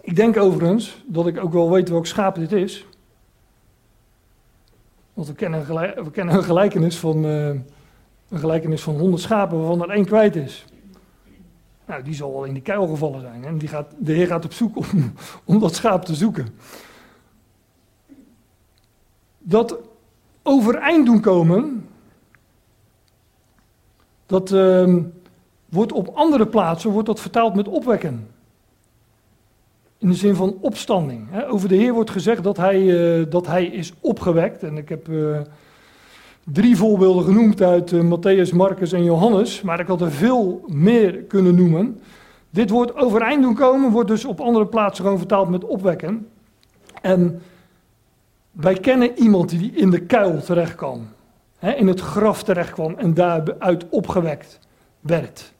ik 0.00 0.16
denk 0.16 0.36
overigens 0.36 1.02
dat 1.06 1.26
ik 1.26 1.38
ook 1.38 1.52
wel 1.52 1.70
weet 1.70 1.88
welk 1.88 2.06
schaap 2.06 2.34
dit 2.34 2.52
is. 2.52 2.86
Want 5.14 5.28
we 5.28 5.34
kennen 5.34 5.60
een, 5.70 6.04
we 6.04 6.10
kennen 6.10 6.34
een 6.34 6.44
gelijkenis 6.44 6.98
van, 6.98 7.24
uh, 7.24 7.46
een 8.28 8.38
gelijkenis 8.38 8.82
van 8.82 8.98
100 8.98 9.22
schapen 9.22 9.58
waarvan 9.58 9.82
er 9.82 9.90
één 9.90 10.04
kwijt 10.04 10.36
is. 10.36 10.64
Nou, 11.92 12.04
die 12.04 12.14
zal 12.14 12.32
wel 12.32 12.44
in 12.44 12.52
die 12.52 12.62
kuil 12.62 12.86
gevallen 12.86 13.20
zijn. 13.20 13.44
En 13.44 13.58
die 13.58 13.68
gaat, 13.68 13.94
de 13.98 14.12
Heer 14.12 14.26
gaat 14.26 14.44
op 14.44 14.52
zoek 14.52 14.76
om, 14.76 14.86
om 15.44 15.58
dat 15.58 15.74
schaap 15.74 16.04
te 16.04 16.14
zoeken. 16.14 16.46
Dat 19.38 19.78
overeind 20.42 21.06
doen 21.06 21.20
komen, 21.20 21.88
dat 24.26 24.50
uh, 24.50 24.96
wordt 25.68 25.92
op 25.92 26.08
andere 26.14 26.46
plaatsen 26.46 26.90
wordt 26.90 27.06
dat 27.06 27.20
vertaald 27.20 27.54
met 27.54 27.68
opwekken. 27.68 28.28
In 29.98 30.08
de 30.08 30.14
zin 30.14 30.34
van 30.34 30.58
opstanding. 30.60 31.44
Over 31.44 31.68
de 31.68 31.76
Heer 31.76 31.92
wordt 31.92 32.10
gezegd 32.10 32.42
dat 32.42 32.56
hij, 32.56 32.80
uh, 32.80 33.30
dat 33.30 33.46
hij 33.46 33.64
is 33.64 33.92
opgewekt. 34.00 34.62
En 34.62 34.76
ik 34.76 34.88
heb 34.88 35.08
uh, 35.08 35.40
drie 36.44 36.76
voorbeelden 36.76 37.24
genoemd 37.24 37.62
uit 37.62 37.92
uh, 37.92 38.02
Matthäus, 38.02 38.54
Marcus 38.54 38.92
en 38.92 39.04
Johannes, 39.04 39.62
maar 39.62 39.80
ik 39.80 39.86
had 39.86 40.00
er 40.00 40.12
veel 40.12 40.64
meer 40.66 41.12
kunnen 41.12 41.54
noemen. 41.54 42.00
Dit 42.50 42.70
woord 42.70 42.94
overeind 42.94 43.42
doen 43.42 43.54
komen 43.54 43.90
wordt 43.90 44.08
dus 44.08 44.24
op 44.24 44.40
andere 44.40 44.66
plaatsen 44.66 45.04
gewoon 45.04 45.18
vertaald 45.18 45.48
met 45.48 45.64
opwekken. 45.64 46.28
En 47.02 47.42
wij 48.50 48.74
kennen 48.74 49.18
iemand 49.18 49.48
die 49.48 49.72
in 49.74 49.90
de 49.90 50.00
kuil 50.00 50.42
terecht 50.42 50.74
kwam, 50.74 51.08
hè, 51.58 51.72
in 51.72 51.86
het 51.86 52.00
graf 52.00 52.42
terecht 52.42 52.72
kwam 52.72 52.94
en 52.98 53.14
daaruit 53.14 53.88
opgewekt 53.88 54.58
werd. 55.00 55.52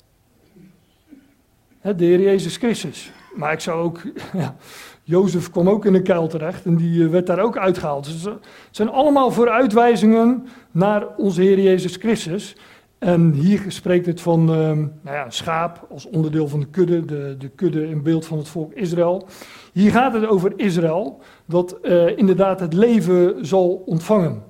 Hè, 1.81 1.95
de 1.95 2.05
Heer 2.05 2.21
Jezus 2.21 2.57
Christus. 2.57 3.13
Maar 3.35 3.53
ik 3.53 3.61
zou 3.61 3.83
ook, 3.83 4.01
ja, 4.33 4.57
Jozef 5.03 5.51
kwam 5.51 5.69
ook 5.69 5.85
in 5.85 5.95
een 5.95 6.03
kuil 6.03 6.29
terecht 6.29 6.65
en 6.65 6.77
die 6.77 7.05
eh, 7.05 7.11
werd 7.11 7.27
daar 7.27 7.41
ook 7.41 7.57
uitgehaald. 7.57 8.05
Dus 8.05 8.25
het 8.25 8.39
zijn 8.71 8.91
allemaal 8.91 9.31
vooruitwijzingen 9.31 10.47
naar 10.71 11.07
onze 11.17 11.43
Heer 11.43 11.61
Jezus 11.61 11.97
Christus. 11.97 12.57
En 12.99 13.33
hier 13.33 13.65
spreekt 13.69 14.07
het 14.07 14.21
van 14.21 14.41
uh, 14.41 14.57
nou 14.57 14.91
ja, 15.05 15.25
een 15.25 15.33
schaap 15.33 15.87
als 15.91 16.07
onderdeel 16.07 16.49
van 16.49 16.61
de 16.61 16.67
kudde, 16.67 17.05
de, 17.05 17.37
de 17.39 17.49
kudde 17.49 17.89
in 17.89 18.03
beeld 18.03 18.27
van 18.27 18.39
het 18.39 18.49
volk 18.49 18.73
Israël. 18.73 19.27
Hier 19.73 19.91
gaat 19.91 20.13
het 20.13 20.27
over 20.27 20.53
Israël, 20.57 21.21
dat 21.45 21.79
inderdaad 22.17 22.61
het 22.61 22.73
leven 22.73 23.47
zal 23.47 23.83
ontvangen. 23.87 24.43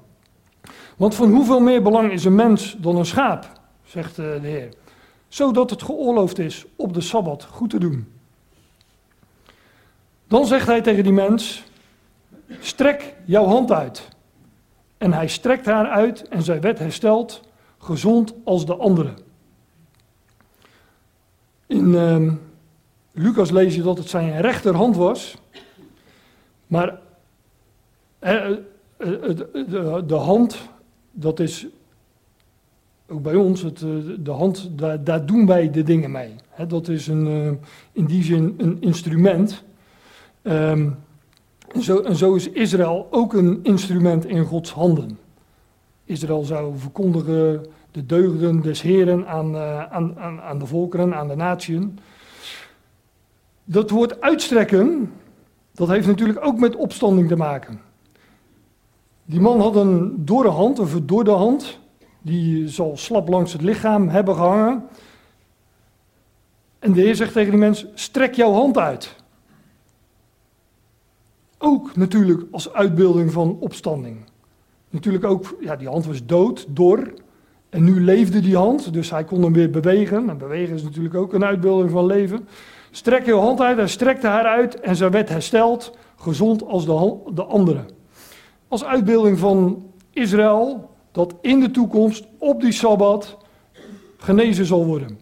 Want 0.97 1.15
van 1.15 1.31
hoeveel 1.31 1.61
meer 1.61 1.83
belang 1.83 2.13
is 2.13 2.25
een 2.25 2.35
mens 2.35 2.77
dan 2.81 2.97
een 2.97 3.07
schaap, 3.07 3.47
zegt 3.83 4.17
de 4.17 4.39
Heer. 4.43 4.69
Zodat 5.29 5.71
het 5.71 5.83
geoorloofd 5.83 6.39
is 6.39 6.67
op 6.77 6.95
de 6.95 7.01
Sabbat 7.01 7.45
goed 7.45 7.71
te 7.71 7.79
doen. 7.79 8.12
Dan 10.33 10.47
zegt 10.47 10.67
hij 10.67 10.81
tegen 10.81 11.03
die 11.03 11.13
mens: 11.13 11.63
Strek 12.61 13.15
jouw 13.25 13.45
hand 13.45 13.73
uit. 13.73 14.09
En 14.99 15.13
hij 15.13 15.29
strekt 15.29 15.67
haar 15.67 15.89
uit 15.89 16.29
en 16.29 16.43
zij 16.43 16.61
werd 16.61 16.79
hersteld, 16.79 17.41
gezond 17.79 18.35
als 18.45 18.67
de 18.67 18.77
andere. 18.77 19.15
In 21.67 21.87
uh, 21.87 22.33
Lucas 23.13 23.51
lees 23.51 23.75
je 23.75 23.83
dat 23.83 23.99
het 23.99 24.09
zijn 24.09 24.41
rechterhand 24.41 24.97
was. 24.97 25.37
Maar 26.67 26.99
eh, 28.19 28.51
eh, 28.51 28.57
de, 28.97 30.03
de, 30.07 30.15
hand, 30.15 30.69
dat 31.11 31.41
is 31.41 31.67
ook 33.09 33.23
bij 33.23 33.35
ons, 33.35 33.63
het, 33.63 33.79
de 34.19 34.31
hand, 34.31 34.71
daar, 34.79 35.05
daar, 35.05 35.27
doen 35.27 35.47
wij 35.47 35.71
de 35.71 35.83
dingen 35.83 36.11
mee. 36.11 36.35
dat 36.69 36.89
is 36.89 37.07
een, 37.07 37.61
in 37.93 38.05
die 38.05 38.23
zin 38.23 38.55
een 38.59 38.77
instrument. 38.81 39.65
En, 40.43 41.05
zo, 41.81 41.99
en 41.99 42.17
zo 42.17 42.35
is 42.35 42.51
Israël 42.51 43.07
ook 43.11 43.33
een 43.33 43.61
instrument 43.63 44.27
in 44.27 44.45
Gods 44.45 44.73
handen. 44.73 45.19
Israël 46.05 46.43
zou 46.43 46.79
verkondigen 46.79 47.67
de 47.91 48.07
deugden 48.07 48.61
des 48.61 48.83
Heren 48.83 49.27
aan, 49.27 49.55
uh, 49.55 49.93
aan, 49.93 50.19
aan, 50.19 50.41
aan 50.41 50.59
de 50.59 50.67
volkeren, 50.67 51.15
aan 51.15 51.29
de 51.29 51.37
natieën. 51.37 51.99
Dat 53.65 53.91
woord 53.91 54.21
uitstrekken, 54.21 55.13
dat 55.75 55.89
heeft 55.89 56.07
natuurlijk 56.07 56.45
ook 56.45 56.59
met 56.59 56.77
opstanding 56.77 57.29
te 57.29 57.37
maken. 57.37 57.81
Die 59.25 59.41
man 59.41 59.61
had 59.61 59.77
een 59.77 60.25
dorre 60.25 60.49
hand, 60.49 60.79
een 60.79 60.87
verdorde 60.87 61.31
hand. 61.31 61.79
Die 62.23 62.69
zal 62.69 62.97
slap 62.97 63.29
langs 63.29 63.53
het 63.53 63.63
lichaam 63.63 64.09
hebben 64.09 64.35
gehangen. 64.35 64.85
En 66.79 66.93
de 66.93 67.01
Heer 67.01 67.15
zegt 67.15 67.33
tegen 67.33 67.51
die 67.51 67.61
mens: 67.61 67.87
strek 67.95 68.35
jouw 68.35 68.53
hand 68.53 68.79
uit. 68.79 69.17
Ook 71.63 71.97
natuurlijk 71.97 72.43
als 72.51 72.73
uitbeelding 72.73 73.33
van 73.33 73.57
opstanding. 73.61 74.17
Natuurlijk 74.91 75.25
ook, 75.25 75.57
ja, 75.61 75.77
die 75.77 75.89
hand 75.89 76.07
was 76.07 76.27
dood, 76.27 76.67
dor. 76.69 77.13
En 77.69 77.85
nu 77.85 78.01
leefde 78.01 78.41
die 78.41 78.57
hand, 78.57 78.93
dus 78.93 79.11
hij 79.11 79.25
kon 79.25 79.43
hem 79.43 79.53
weer 79.53 79.71
bewegen. 79.71 80.29
En 80.29 80.39
bewegen 80.39 80.75
is 80.75 80.83
natuurlijk 80.83 81.15
ook 81.15 81.33
een 81.33 81.45
uitbeelding 81.45 81.91
van 81.91 82.07
leven. 82.07 82.49
Strek 82.91 83.27
je 83.27 83.35
hand 83.35 83.61
uit, 83.61 83.77
hij 83.77 83.89
strekte 83.89 84.27
haar 84.27 84.45
uit 84.45 84.81
en 84.81 84.97
zij 84.97 85.11
werd 85.11 85.29
hersteld, 85.29 85.97
gezond 86.17 86.67
als 86.67 86.85
de, 86.85 87.17
de 87.35 87.45
andere. 87.45 87.85
Als 88.69 88.85
uitbeelding 88.85 89.39
van 89.39 89.87
Israël, 90.11 90.91
dat 91.13 91.35
in 91.41 91.61
de 91.61 91.71
toekomst 91.71 92.27
op 92.39 92.61
die 92.61 92.73
Sabbat 92.73 93.37
genezen 94.17 94.67
zal 94.67 94.87
worden. 94.87 95.19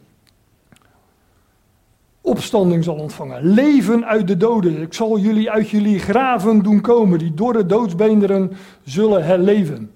Opstanding 2.20 2.84
zal 2.84 2.94
ontvangen. 2.94 3.44
Leven 3.44 4.06
uit 4.06 4.26
de 4.26 4.36
doden. 4.36 4.82
Ik 4.82 4.94
zal 4.94 5.18
jullie 5.18 5.50
uit 5.50 5.68
jullie 5.68 5.98
graven 5.98 6.62
doen 6.62 6.80
komen. 6.80 7.18
Die 7.18 7.34
dorre 7.34 7.66
doodsbeenderen 7.66 8.52
zullen 8.84 9.24
herleven. 9.24 9.90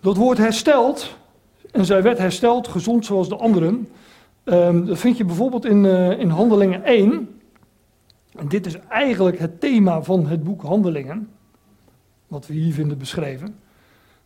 Dat 0.00 0.16
woord 0.16 0.38
hersteld, 0.38 1.16
en 1.70 1.84
zij 1.84 2.02
werd 2.02 2.18
hersteld, 2.18 2.68
gezond 2.68 3.06
zoals 3.06 3.28
de 3.28 3.36
anderen. 3.36 3.88
Um, 4.44 4.86
dat 4.86 4.98
vind 4.98 5.16
je 5.16 5.24
bijvoorbeeld 5.24 5.64
in, 5.64 5.84
uh, 5.84 6.18
in 6.18 6.28
Handelingen 6.28 6.84
1. 6.84 7.40
En 8.36 8.48
dit 8.48 8.66
is 8.66 8.78
eigenlijk 8.88 9.38
het 9.38 9.60
thema 9.60 10.02
van 10.02 10.26
het 10.26 10.44
boek 10.44 10.62
Handelingen. 10.62 11.28
Wat 12.26 12.46
we 12.46 12.54
hier 12.54 12.74
vinden 12.74 12.98
beschreven. 12.98 13.54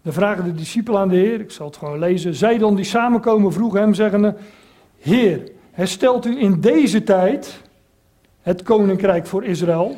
Dan 0.02 0.12
vragen 0.12 0.44
de 0.44 0.54
discipelen 0.54 1.00
aan 1.00 1.08
de 1.08 1.16
Heer, 1.16 1.40
ik 1.40 1.50
zal 1.50 1.66
het 1.66 1.76
gewoon 1.76 1.98
lezen. 1.98 2.34
Zij 2.34 2.58
dan 2.58 2.74
die 2.74 2.84
samenkomen 2.84 3.52
vroegen 3.52 3.80
hem 3.80 3.94
zeggende: 3.94 4.36
Heer, 4.98 5.50
herstelt 5.76 6.26
u 6.26 6.40
in 6.40 6.60
deze 6.60 7.02
tijd 7.02 7.62
het 8.42 8.62
koninkrijk 8.62 9.26
voor 9.26 9.44
Israël? 9.44 9.96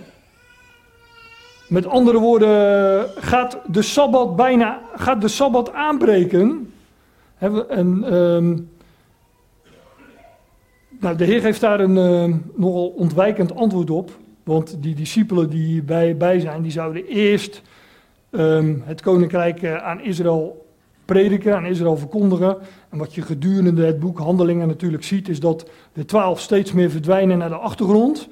Met 1.68 1.86
andere 1.86 2.18
woorden, 2.18 3.08
gaat 3.16 3.58
de 3.66 3.82
Sabbat 3.82 4.36
bijna, 4.36 4.80
gaat 4.94 5.20
de 5.20 5.28
Sabbat 5.28 5.72
aanbreken? 5.72 6.72
En, 7.38 8.14
um, 8.14 8.70
nou, 11.00 11.16
de 11.16 11.24
Heer 11.24 11.40
geeft 11.40 11.60
daar 11.60 11.80
een 11.80 11.96
uh, 11.96 12.36
nogal 12.54 12.88
ontwijkend 12.88 13.54
antwoord 13.54 13.90
op. 13.90 14.10
Want 14.42 14.76
die 14.82 14.94
discipelen 14.94 15.50
die 15.50 15.82
bij, 15.82 16.16
bij 16.16 16.40
zijn, 16.40 16.62
die 16.62 16.72
zouden 16.72 17.06
eerst 17.06 17.62
um, 18.30 18.82
het 18.84 19.00
koninkrijk 19.00 19.62
uh, 19.62 19.76
aan 19.76 20.00
Israël 20.00 20.67
prediken, 21.08 21.56
aan 21.56 21.66
Israël 21.66 21.96
verkondigen. 21.96 22.56
En 22.88 22.98
wat 22.98 23.14
je 23.14 23.22
gedurende 23.22 23.84
het 23.84 23.98
boek 23.98 24.18
Handelingen 24.18 24.68
natuurlijk 24.68 25.04
ziet, 25.04 25.28
is 25.28 25.40
dat 25.40 25.70
de 25.92 26.04
twaalf 26.04 26.40
steeds 26.40 26.72
meer 26.72 26.90
verdwijnen 26.90 27.38
naar 27.38 27.48
de 27.48 27.54
achtergrond. 27.54 28.28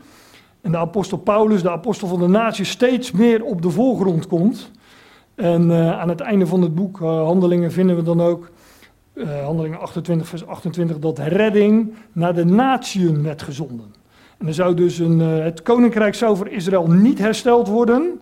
En 0.61 0.71
de 0.71 0.79
apostel 0.79 1.19
Paulus, 1.19 1.63
de 1.63 1.71
apostel 1.71 2.09
van 2.09 2.19
de 2.19 2.27
natie, 2.27 2.65
steeds 2.65 3.11
meer 3.11 3.45
op 3.45 3.63
de 3.63 3.71
voorgrond 3.71 4.27
komt. 4.27 4.71
En 5.35 5.71
uh, 5.71 5.99
aan 6.01 6.09
het 6.09 6.21
einde 6.21 6.47
van 6.47 6.63
het 6.63 6.75
boek 6.75 7.01
uh, 7.01 7.09
Handelingen 7.09 7.73
vinden 7.73 7.97
we 7.97 8.03
dan 8.03 8.21
ook, 8.21 8.51
uh, 9.15 9.45
Handelingen 9.45 9.81
28, 9.81 10.29
vers 10.29 10.47
28, 10.47 10.99
dat 10.99 11.19
redding 11.19 11.95
naar 12.13 12.35
de 12.35 12.45
natieën 12.45 13.23
werd 13.23 13.43
gezonden. 13.43 13.95
En 14.39 14.47
er 14.47 14.55
zou 14.55 14.75
dus 14.75 14.99
een, 14.99 15.19
het 15.21 15.63
koninkrijk 15.63 16.15
zou 16.15 16.37
voor 16.37 16.49
Israël 16.49 16.87
niet 16.87 17.19
hersteld 17.19 17.69
worden, 17.69 18.21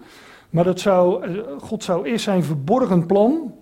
maar 0.51 0.65
dat 0.65 0.81
zou, 0.81 1.25
God 1.59 1.85
zou 1.85 2.07
eerst 2.07 2.25
zijn 2.25 2.45
verborgen 2.45 3.07
plan, 3.07 3.53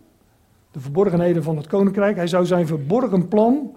de 0.73 0.81
verborgenheden 0.81 1.43
van 1.43 1.57
het 1.57 1.67
koninkrijk, 1.67 2.17
hij 2.17 2.27
zou 2.27 2.47
zijn 2.47 2.67
verborgen 2.67 3.29
plan 3.29 3.73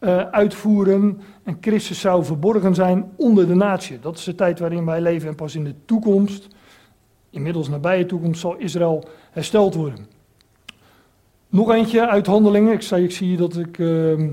uh, 0.00 0.16
uitvoeren 0.30 1.20
en 1.42 1.56
Christus 1.60 2.00
zou 2.00 2.24
verborgen 2.24 2.74
zijn 2.74 3.10
onder 3.16 3.46
de 3.46 3.54
natie. 3.54 3.98
Dat 4.00 4.18
is 4.18 4.24
de 4.24 4.34
tijd 4.34 4.58
waarin 4.58 4.84
wij 4.84 5.00
leven 5.00 5.28
en 5.28 5.34
pas 5.34 5.54
in 5.54 5.64
de 5.64 5.74
toekomst, 5.84 6.48
inmiddels 7.30 7.68
nabije 7.68 8.06
toekomst, 8.06 8.40
zal 8.40 8.56
Israël 8.56 9.08
hersteld 9.30 9.74
worden. 9.74 10.06
Nog 11.48 11.72
eentje 11.72 12.08
uit 12.08 12.26
handelingen. 12.26 12.72
Ik, 12.72 12.82
zei, 12.82 13.04
ik 13.04 13.10
zie 13.10 13.36
dat 13.36 13.56
ik, 13.56 13.78
uh, 13.78 14.28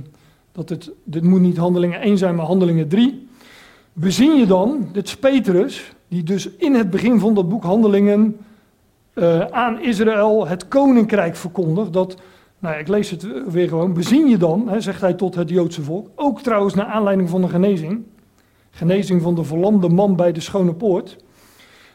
dat 0.51 0.69
het, 0.69 0.91
dit 1.03 1.23
moet 1.23 1.41
niet 1.41 1.57
handelingen 1.57 2.01
1 2.01 2.17
zijn, 2.17 2.35
maar 2.35 2.45
handelingen 2.45 2.87
3. 2.87 3.27
Bezien 3.93 4.37
je 4.37 4.45
dan, 4.45 4.89
dit 4.91 5.07
is 5.07 5.17
Petrus, 5.17 5.93
die 6.07 6.23
dus 6.23 6.49
in 6.49 6.73
het 6.73 6.89
begin 6.89 7.19
van 7.19 7.33
dat 7.33 7.49
boek 7.49 7.63
handelingen 7.63 8.37
uh, 9.13 9.39
aan 9.39 9.81
Israël 9.81 10.47
het 10.47 10.67
koninkrijk 10.67 11.35
verkondigt, 11.35 11.93
dat 11.93 12.21
nou, 12.63 12.77
ik 12.77 12.87
lees 12.87 13.09
het 13.09 13.27
weer 13.51 13.67
gewoon. 13.67 13.93
Bezien 13.93 14.27
je 14.27 14.37
dan, 14.37 14.69
hè, 14.69 14.81
zegt 14.81 15.01
hij 15.01 15.13
tot 15.13 15.35
het 15.35 15.49
Joodse 15.49 15.81
volk, 15.81 16.09
ook 16.15 16.41
trouwens 16.41 16.73
naar 16.73 16.85
aanleiding 16.85 17.29
van 17.29 17.41
de 17.41 17.47
genezing, 17.47 18.03
genezing 18.71 19.21
van 19.21 19.35
de 19.35 19.43
verlamde 19.43 19.89
man 19.89 20.15
bij 20.15 20.31
de 20.31 20.39
schone 20.39 20.73
poort. 20.73 21.17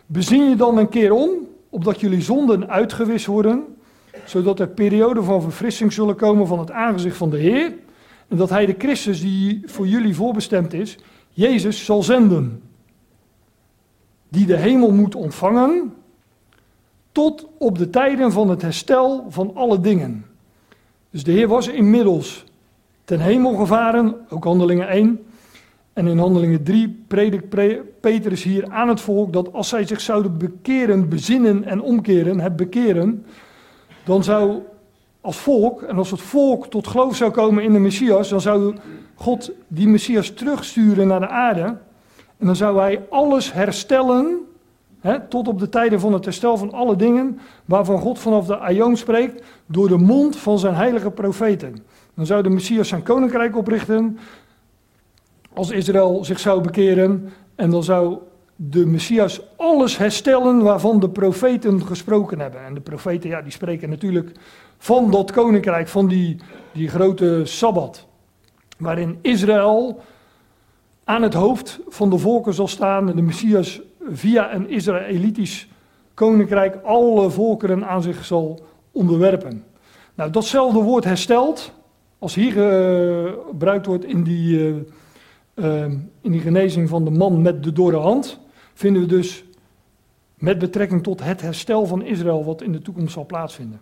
Bezien 0.07 0.49
je 0.49 0.57
dan 0.57 0.79
een 0.79 0.89
keer 0.89 1.13
om, 1.13 1.31
opdat 1.69 2.01
jullie 2.01 2.23
zonden 2.23 2.69
uitgewist 2.69 3.27
worden, 3.27 3.65
zodat 4.25 4.61
er 4.61 4.69
perioden 4.69 5.25
van 5.25 5.43
verfrissing 5.43 5.93
zullen 5.93 6.17
komen 6.17 6.47
van 6.47 6.59
het 6.59 6.71
aangezicht 6.71 7.17
van 7.17 7.31
de 7.31 7.39
Heer, 7.39 7.73
en 8.29 8.37
dat 8.37 8.51
hij 8.51 8.67
de 8.67 8.75
Christus 8.79 9.21
die 9.21 9.63
voor 9.65 9.87
jullie 9.87 10.15
voorbestemd 10.15 10.73
is, 10.73 10.99
Jezus 11.31 11.85
zal 11.85 12.03
zenden, 12.03 12.63
die 14.29 14.47
de 14.47 14.57
hemel 14.57 14.93
moet 14.93 15.15
ontvangen, 15.15 15.93
tot 17.19 17.47
op 17.59 17.79
de 17.79 17.91
tijden 17.91 18.33
van 18.33 18.51
het 18.51 18.63
herstel 18.63 19.27
van 19.29 19.51
alle 19.55 19.81
dingen. 19.81 20.25
Dus 21.11 21.25
de 21.25 21.33
Heer 21.33 21.49
was 21.49 21.69
inmiddels 21.69 22.45
ten 23.05 23.21
hemel 23.21 23.55
gevaren, 23.55 24.15
ook 24.29 24.45
handelingen 24.45 24.89
1. 24.89 25.25
En 25.93 26.07
in 26.07 26.19
handelingen 26.19 26.63
3 26.63 27.05
predikt 27.09 27.49
Petrus 28.01 28.43
hier 28.43 28.71
aan 28.71 28.89
het 28.89 29.01
volk 29.01 29.33
dat 29.33 29.53
als 29.53 29.69
zij 29.69 29.87
zich 29.87 30.01
zouden 30.01 30.39
bekeren, 30.39 31.09
bezinnen 31.09 31.65
en 31.65 31.81
omkeren, 31.81 32.41
het 32.41 32.57
bekeren, 32.57 33.27
dan 34.05 34.25
zou 34.25 34.63
als 35.21 35.37
volk, 35.37 35.83
en 35.83 35.97
als 35.97 36.11
het 36.11 36.21
volk 36.21 36.67
tot 36.67 36.87
geloof 36.87 37.17
zou 37.17 37.31
komen 37.31 37.63
in 37.63 37.73
de 37.73 37.79
Messias, 37.79 38.29
dan 38.29 38.41
zou 38.41 38.77
God 39.15 39.51
die 39.69 39.89
Messias 39.89 40.31
terugsturen 40.31 41.07
naar 41.07 41.21
de 41.21 41.29
aarde. 41.29 41.77
En 42.37 42.47
dan 42.47 42.57
zou 42.57 42.79
hij 42.79 43.07
alles 43.09 43.53
herstellen 43.53 44.47
tot 45.29 45.49
op 45.49 45.59
de 45.59 45.69
tijden 45.69 46.01
van 46.01 46.13
het 46.13 46.25
herstel 46.25 46.57
van 46.57 46.73
alle 46.73 46.97
dingen, 46.97 47.39
waarvan 47.65 47.99
God 47.99 48.19
vanaf 48.19 48.47
de 48.47 48.57
Aion 48.57 48.97
spreekt, 48.97 49.43
door 49.67 49.89
de 49.89 49.97
mond 49.97 50.37
van 50.37 50.59
zijn 50.59 50.75
heilige 50.75 51.11
profeten. 51.11 51.77
Dan 52.15 52.27
zou 52.27 52.43
de 52.43 52.49
Messias 52.49 52.89
zijn 52.89 53.03
koninkrijk 53.03 53.57
oprichten, 53.57 54.19
als 55.53 55.71
Israël 55.71 56.25
zich 56.25 56.39
zou 56.39 56.61
bekeren, 56.61 57.33
en 57.55 57.71
dan 57.71 57.85
zou 57.85 58.19
de 58.57 58.87
Messias 58.87 59.41
alles 59.57 59.99
herstellen 59.99 60.63
waarvan 60.63 61.01
de 61.01 61.11
profeten 61.11 61.87
gesproken 61.87 62.41
hebben. 62.41 62.65
En 62.65 62.75
de 62.75 62.81
profeten, 62.81 63.31
ja, 63.31 63.43
die 63.43 63.53
spreken 63.53 63.89
natuurlijk 63.89 64.33
van 64.79 65.11
dat 65.11 65.33
koninkrijk, 65.33 65.89
van 65.89 66.09
die, 66.09 66.37
die 66.73 66.89
grote 66.89 67.41
Sabbat, 67.45 68.07
waarin 68.79 69.19
Israël 69.21 70.01
aan 71.05 71.23
het 71.23 71.35
hoofd 71.35 71.81
van 71.89 72.11
de 72.11 72.19
volken 72.19 72.55
zal 72.55 72.69
staan 72.69 73.11
en 73.11 73.17
de 73.17 73.23
Messias 73.23 73.81
via 74.11 74.55
een 74.55 74.69
Israëlitisch 74.69 75.69
koninkrijk 76.15 76.79
alle 76.85 77.31
volkeren 77.31 77.87
aan 77.87 78.03
zich 78.03 78.25
zal 78.25 78.67
onderwerpen. 78.93 79.65
Nou, 80.15 80.31
datzelfde 80.31 80.81
woord 80.81 81.05
hersteld, 81.05 81.73
als 82.19 82.35
hier 82.35 82.53
gebruikt 82.53 83.87
wordt 83.87 84.05
in 84.05 84.23
die, 84.23 84.59
uh, 84.59 84.77
uh, 85.55 85.85
in 86.21 86.33
die 86.33 86.41
genezing 86.41 86.89
van 86.89 87.05
de 87.05 87.11
man 87.11 87.43
met 87.43 87.63
de 87.63 87.73
dorre 87.73 87.97
hand, 87.97 88.39
vinden 88.75 89.03
we 89.03 89.09
dus 89.09 89.45
met 90.35 90.59
betrekking 90.59 91.03
tot 91.03 91.25
het 91.25 91.41
herstel 91.41 91.87
van 91.87 92.03
Israël, 92.03 92.45
wat 92.45 92.63
in 92.63 92.73
de 92.73 92.83
toekomst 92.83 93.13
zal 93.13 93.27
plaatsvinden. 93.27 93.81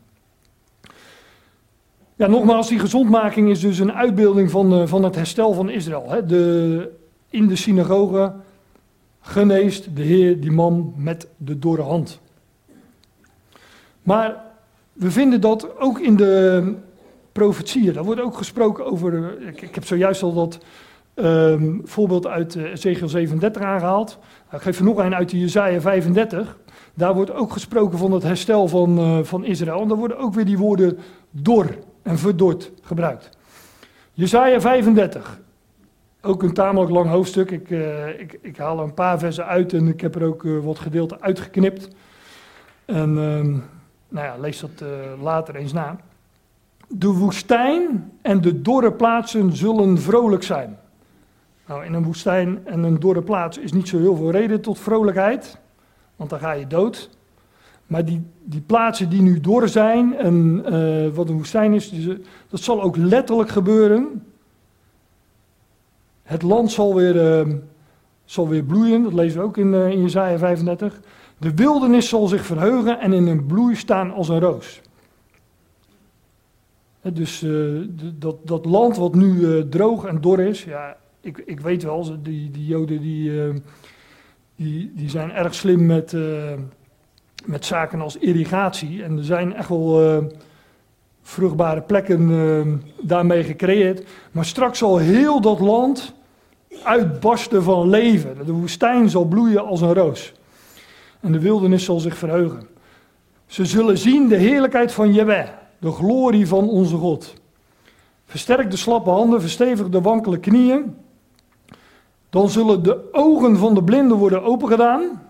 Ja, 2.14 2.26
nogmaals, 2.26 2.68
die 2.68 2.78
gezondmaking 2.78 3.50
is 3.50 3.60
dus 3.60 3.78
een 3.78 3.92
uitbeelding 3.92 4.50
van, 4.50 4.88
van 4.88 5.02
het 5.02 5.14
herstel 5.14 5.52
van 5.52 5.70
Israël. 5.70 6.10
Hè. 6.10 6.26
De, 6.26 6.90
in 7.30 7.46
de 7.46 7.56
synagoge 7.56 8.32
geneest 9.26 9.96
de 9.96 10.02
Heer 10.02 10.40
die 10.40 10.50
man 10.50 10.92
met 10.96 11.28
de 11.36 11.58
dorre 11.58 11.82
hand. 11.82 12.20
Maar 14.02 14.44
we 14.92 15.10
vinden 15.10 15.40
dat 15.40 15.78
ook 15.78 16.00
in 16.00 16.16
de 16.16 16.74
profetieën. 17.32 17.92
Daar 17.92 18.04
wordt 18.04 18.20
ook 18.20 18.36
gesproken 18.36 18.86
over. 18.86 19.40
Ik, 19.42 19.62
ik 19.62 19.74
heb 19.74 19.84
zojuist 19.84 20.22
al 20.22 20.34
dat 20.34 20.58
um, 21.14 21.80
voorbeeld 21.84 22.26
uit 22.26 22.54
uh, 22.54 22.72
Ezekiel 22.72 23.08
37 23.08 23.62
aangehaald. 23.62 24.18
Nou, 24.44 24.56
ik 24.56 24.62
geef 24.62 24.78
er 24.78 24.84
nog 24.84 24.98
een 24.98 25.14
uit 25.14 25.30
de 25.30 25.38
Jezaja 25.38 25.80
35. 25.80 26.58
Daar 26.94 27.14
wordt 27.14 27.32
ook 27.32 27.52
gesproken 27.52 27.98
van 27.98 28.12
het 28.12 28.22
herstel 28.22 28.68
van, 28.68 28.98
uh, 28.98 29.18
van 29.22 29.44
Israël. 29.44 29.80
En 29.80 29.88
daar 29.88 29.96
worden 29.96 30.18
ook 30.18 30.34
weer 30.34 30.44
die 30.44 30.58
woorden 30.58 30.98
dor 31.30 31.78
en 32.02 32.18
verdord 32.18 32.72
gebruikt. 32.82 33.30
Jezaja 34.12 34.60
35 34.60 35.40
ook 36.26 36.42
een 36.42 36.52
tamelijk 36.52 36.90
lang 36.90 37.08
hoofdstuk. 37.08 37.50
Ik, 37.50 37.70
uh, 37.70 38.20
ik, 38.20 38.38
ik, 38.42 38.56
haal 38.56 38.78
er 38.78 38.84
een 38.84 38.94
paar 38.94 39.18
versen 39.18 39.46
uit 39.46 39.72
en 39.72 39.88
ik 39.88 40.00
heb 40.00 40.14
er 40.14 40.24
ook 40.24 40.42
uh, 40.42 40.64
wat 40.64 40.78
gedeelte 40.78 41.20
uitgeknipt. 41.20 41.88
En 42.84 43.08
uh, 43.10 43.62
nou 44.08 44.26
ja, 44.26 44.36
lees 44.38 44.60
dat 44.60 44.70
uh, 44.82 45.22
later 45.22 45.56
eens 45.56 45.72
na. 45.72 45.96
De 46.88 47.08
woestijn 47.08 48.12
en 48.22 48.40
de 48.40 48.62
dorre 48.62 48.92
plaatsen 48.92 49.56
zullen 49.56 49.98
vrolijk 49.98 50.42
zijn. 50.42 50.78
Nou, 51.66 51.84
in 51.84 51.94
een 51.94 52.04
woestijn 52.04 52.66
en 52.66 52.82
een 52.82 53.00
dorre 53.00 53.22
plaats 53.22 53.58
is 53.58 53.72
niet 53.72 53.88
zo 53.88 53.98
heel 53.98 54.16
veel 54.16 54.30
reden 54.30 54.60
tot 54.60 54.78
vrolijkheid. 54.78 55.58
want 56.16 56.30
dan 56.30 56.38
ga 56.38 56.52
je 56.52 56.66
dood. 56.66 57.10
Maar 57.86 58.04
die, 58.04 58.22
die 58.44 58.60
plaatsen 58.60 59.08
die 59.08 59.22
nu 59.22 59.40
door 59.40 59.68
zijn 59.68 60.16
en 60.16 60.62
wat 61.14 61.28
een 61.28 61.36
woestijn 61.36 61.72
is, 61.74 61.92
dat 62.48 62.60
zal 62.60 62.82
ook 62.82 62.96
letterlijk 62.96 63.48
gebeuren. 63.50 64.25
Het 66.26 66.42
land 66.42 66.72
zal 66.72 66.94
weer, 66.94 67.46
uh, 67.46 67.54
zal 68.24 68.48
weer 68.48 68.62
bloeien, 68.62 69.02
dat 69.02 69.12
lezen 69.12 69.40
we 69.40 69.46
ook 69.46 69.56
in, 69.56 69.72
uh, 69.72 69.90
in 69.90 70.02
Jezaja 70.02 70.38
35. 70.38 71.00
De 71.38 71.54
wildernis 71.54 72.08
zal 72.08 72.26
zich 72.26 72.46
verheugen 72.46 73.00
en 73.00 73.12
in 73.12 73.26
een 73.26 73.46
bloei 73.46 73.74
staan 73.74 74.12
als 74.12 74.28
een 74.28 74.40
roos. 74.40 74.80
Dus 77.12 77.44
dat, 78.18 78.36
dat 78.42 78.64
land 78.64 78.96
wat 78.96 79.14
nu 79.14 79.68
droog 79.68 80.04
en 80.04 80.20
dor 80.20 80.40
is, 80.40 80.64
ja, 80.64 80.96
ik, 81.20 81.42
ik 81.46 81.60
weet 81.60 81.82
wel, 81.82 82.22
die, 82.22 82.50
die 82.50 82.66
Joden 82.66 83.00
die, 83.00 83.52
die, 84.56 84.92
die 84.94 85.10
zijn 85.10 85.30
erg 85.32 85.54
slim 85.54 85.86
met 85.86 86.16
met 87.44 87.64
zaken 87.64 88.00
als 88.00 88.16
irrigatie. 88.16 89.02
En 89.02 89.16
er 89.16 89.24
zijn 89.24 89.54
echt 89.54 89.68
wel 89.68 90.30
vruchtbare 91.26 91.80
plekken 91.80 92.30
uh, 92.30 92.66
daarmee 93.00 93.44
gecreëerd. 93.44 94.04
Maar 94.30 94.44
straks 94.44 94.78
zal 94.78 94.98
heel 94.98 95.40
dat 95.40 95.60
land 95.60 96.14
uitbarsten 96.82 97.62
van 97.62 97.88
leven. 97.88 98.36
De 98.46 98.52
woestijn 98.52 99.10
zal 99.10 99.24
bloeien 99.24 99.66
als 99.66 99.80
een 99.80 99.94
roos. 99.94 100.32
En 101.20 101.32
de 101.32 101.40
wildernis 101.40 101.84
zal 101.84 102.00
zich 102.00 102.16
verheugen. 102.16 102.68
Ze 103.46 103.64
zullen 103.64 103.98
zien 103.98 104.28
de 104.28 104.36
heerlijkheid 104.36 104.92
van 104.92 105.12
Jehovah, 105.12 105.48
de 105.78 105.90
glorie 105.90 106.48
van 106.48 106.68
onze 106.68 106.96
God. 106.96 107.34
Versterk 108.24 108.70
de 108.70 108.76
slappe 108.76 109.10
handen, 109.10 109.40
verstevig 109.40 109.88
de 109.88 110.00
wankele 110.00 110.38
knieën. 110.38 110.96
Dan 112.30 112.48
zullen 112.48 112.82
de 112.82 113.12
ogen 113.12 113.56
van 113.56 113.74
de 113.74 113.84
blinden 113.84 114.16
worden 114.16 114.42
opengedaan 114.42 115.20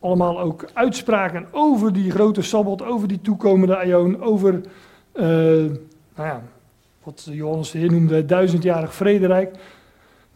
allemaal 0.00 0.40
ook 0.40 0.64
uitspraken 0.72 1.46
over 1.50 1.92
die 1.92 2.10
grote 2.10 2.42
sabbat, 2.42 2.82
over 2.82 3.08
die 3.08 3.20
toekomende 3.20 3.76
aion, 3.76 4.22
over 4.22 4.54
uh, 5.14 5.24
nou 5.24 6.28
ja, 6.28 6.42
wat 7.02 7.28
Johannes 7.30 7.70
de 7.70 7.78
Heer 7.78 7.90
noemde 7.90 8.14
het 8.14 8.28
duizendjarig 8.28 8.94
vrederijk. 8.94 9.56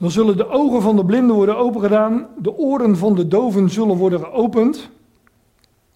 Dan 0.05 0.13
zullen 0.13 0.37
de 0.37 0.49
ogen 0.49 0.83
van 0.83 0.97
de 0.97 1.05
blinden 1.05 1.37
worden 1.37 1.57
opengedaan, 1.57 2.27
de 2.39 2.57
oren 2.57 2.97
van 2.97 3.15
de 3.15 3.29
doven 3.29 3.71
zullen 3.71 3.97
worden 3.97 4.21
geopend. 4.21 4.77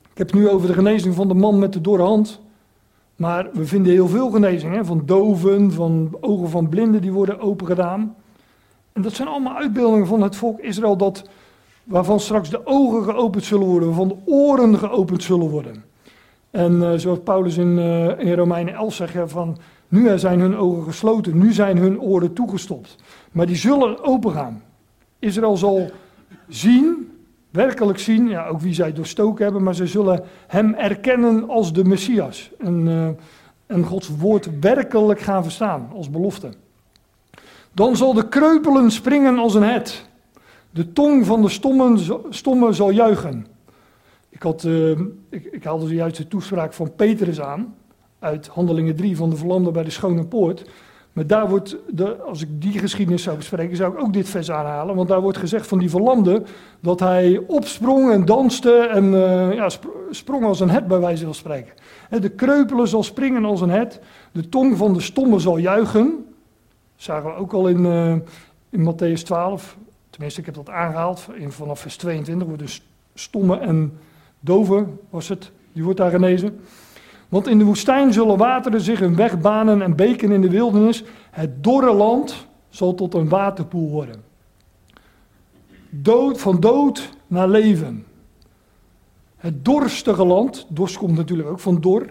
Ik 0.01 0.19
heb 0.19 0.27
het 0.27 0.37
nu 0.37 0.49
over 0.49 0.67
de 0.67 0.75
genezing 0.75 1.15
van 1.15 1.29
de 1.29 1.35
man 1.35 1.59
met 1.59 1.73
de 1.73 1.81
dorre 1.81 2.03
hand. 2.03 2.41
Maar 3.17 3.49
we 3.53 3.67
vinden 3.67 3.93
heel 3.93 4.09
veel 4.09 4.31
genezingen, 4.31 4.87
van 4.87 5.03
doven, 5.05 5.73
van 5.73 6.17
ogen 6.21 6.49
van 6.49 6.69
blinden 6.69 7.01
die 7.01 7.13
worden 7.13 7.41
opengedaan. 7.41 8.15
En 8.93 9.03
dat 9.03 9.13
zijn 9.13 9.29
allemaal 9.29 9.57
uitbeeldingen 9.57 10.07
van 10.07 10.23
het 10.23 10.37
volk 10.37 10.61
Israël 10.61 10.97
dat 10.97 11.29
waarvan 11.85 12.21
straks 12.21 12.51
de 12.51 12.67
ogen 12.67 13.05
geopend 13.05 13.45
zullen 13.45 13.67
worden, 13.67 13.89
waarvan 13.89 14.09
de 14.09 14.17
oren 14.25 14.79
geopend 14.79 15.23
zullen 15.23 15.49
worden. 15.49 15.85
En 16.51 16.73
uh, 16.73 16.93
zoals 16.97 17.19
Paulus 17.25 17.57
in, 17.57 17.79
uh, 17.79 18.19
in 18.19 18.35
Romeinen 18.35 18.75
11 18.75 18.95
zegt, 18.95 19.31
van 19.31 19.59
nu 19.89 20.19
zijn 20.19 20.41
hun 20.41 20.57
ogen 20.57 20.83
gesloten, 20.83 21.39
nu 21.39 21.53
zijn 21.53 21.77
hun 21.77 22.01
oren 22.01 22.33
toegestopt. 22.33 22.97
Maar 23.33 23.47
die 23.47 23.57
zullen 23.57 24.05
open 24.05 24.33
gaan. 24.33 24.63
Israël 25.19 25.57
zal 25.57 25.91
zien, 26.49 27.13
werkelijk 27.51 27.99
zien, 27.99 28.29
ja, 28.29 28.47
ook 28.47 28.61
wie 28.61 28.75
zij 28.75 28.93
doorstoken 28.93 29.45
hebben, 29.45 29.63
maar 29.63 29.75
ze 29.75 29.87
zullen 29.87 30.25
hem 30.47 30.75
erkennen 30.75 31.49
als 31.49 31.73
de 31.73 31.85
Messias. 31.85 32.51
En, 32.59 32.87
uh, 32.87 33.09
en 33.67 33.85
Gods 33.85 34.09
woord 34.19 34.61
werkelijk 34.61 35.21
gaan 35.21 35.43
verstaan 35.43 35.91
als 35.95 36.11
belofte. 36.11 36.49
Dan 37.73 37.97
zal 37.97 38.13
de 38.13 38.29
kreupelen 38.29 38.91
springen 38.91 39.39
als 39.39 39.55
een 39.55 39.63
het. 39.63 40.07
De 40.71 40.93
tong 40.93 41.27
van 41.27 41.43
de 41.43 41.49
stommen, 41.49 41.99
stomme 42.31 42.73
zal 42.73 42.91
juichen. 42.91 43.47
Ik, 44.29 44.43
had, 44.43 44.65
uh, 44.65 44.91
ik, 45.29 45.45
ik 45.45 45.65
haalde 45.65 45.87
zojuist 45.87 46.17
de 46.17 46.29
toespraak 46.29 46.73
van 46.73 46.95
Petrus 46.95 47.41
aan, 47.41 47.75
uit 48.19 48.47
Handelingen 48.47 48.97
3 48.97 49.17
van 49.17 49.31
de 49.31 49.37
verlamde 49.37 49.71
bij 49.71 49.85
de 49.85 49.91
Schone 49.91 50.25
Poort. 50.25 50.65
Maar 51.13 51.27
daar 51.27 51.49
wordt, 51.49 51.77
de, 51.91 52.17
als 52.17 52.43
ik 52.43 52.49
die 52.63 52.79
geschiedenis 52.79 53.23
zou 53.23 53.37
bespreken, 53.37 53.77
zou 53.77 53.93
ik 53.93 54.01
ook 54.01 54.13
dit 54.13 54.29
vers 54.29 54.51
aanhalen. 54.51 54.97
Want 54.97 55.09
daar 55.09 55.21
wordt 55.21 55.39
gezegd 55.39 55.67
van 55.67 55.79
die 55.79 55.91
verlamde 55.91 56.43
dat 56.81 57.01
hij 57.01 57.43
opsprong 57.47 58.13
en 58.13 58.25
danste 58.25 58.73
en 58.73 59.05
uh, 59.05 59.55
ja, 59.55 59.69
sprong 60.11 60.45
als 60.45 60.61
een 60.61 60.71
het 60.71 60.87
bij 60.87 61.01
wijze 61.01 61.25
van 61.25 61.35
spreken. 61.35 61.75
De 62.21 62.29
kreupelen 62.29 62.89
zal 62.89 63.03
springen 63.03 63.45
als 63.45 63.61
een 63.61 63.71
het, 63.71 64.01
de 64.33 64.49
tong 64.49 64.77
van 64.77 64.93
de 64.93 65.01
stomme 65.01 65.39
zal 65.39 65.59
juichen. 65.59 66.05
Dat 66.05 67.05
zagen 67.05 67.31
we 67.31 67.37
ook 67.37 67.53
al 67.53 67.69
in, 67.69 67.85
uh, 67.85 68.15
in 68.71 68.95
Matthäus 68.95 69.23
12, 69.23 69.77
Tenminste, 70.19 70.41
ik 70.41 70.47
heb 70.47 70.65
dat 70.65 70.75
aangehaald. 70.75 71.29
In, 71.35 71.53
vanaf 71.53 71.81
vers 71.81 71.97
22 71.97 72.47
wordt 72.47 72.63
dus 72.63 72.83
stomme 73.15 73.59
en 73.59 73.99
dove, 74.41 74.87
was 75.11 75.29
het, 75.29 75.51
die 75.73 75.83
wordt 75.83 75.99
daar 75.99 76.11
genezen. 76.11 76.61
Want 77.29 77.47
in 77.47 77.59
de 77.59 77.65
woestijn 77.65 78.13
zullen 78.13 78.37
wateren 78.37 78.81
zich 78.81 79.01
een 79.01 79.17
weg 79.17 79.41
banen 79.41 79.83
en 79.83 79.97
beken 79.97 80.33
in 80.33 80.41
de 80.41 80.51
wildernis. 80.51 81.05
Het 81.31 81.65
dorre 81.65 81.93
land 81.93 82.47
zal 82.69 82.95
tot 82.95 83.15
een 83.15 83.29
waterpoel 83.29 83.91
worden. 83.91 84.25
Dood, 85.91 86.41
van 86.41 86.61
dood 86.61 87.11
naar 87.27 87.49
leven. 87.49 88.07
Het 89.37 89.65
dorstige 89.65 90.25
land, 90.25 90.67
dorst 90.69 90.97
komt 90.97 91.17
natuurlijk 91.17 91.49
ook 91.49 91.61
van 91.61 91.81
dor. 91.81 92.07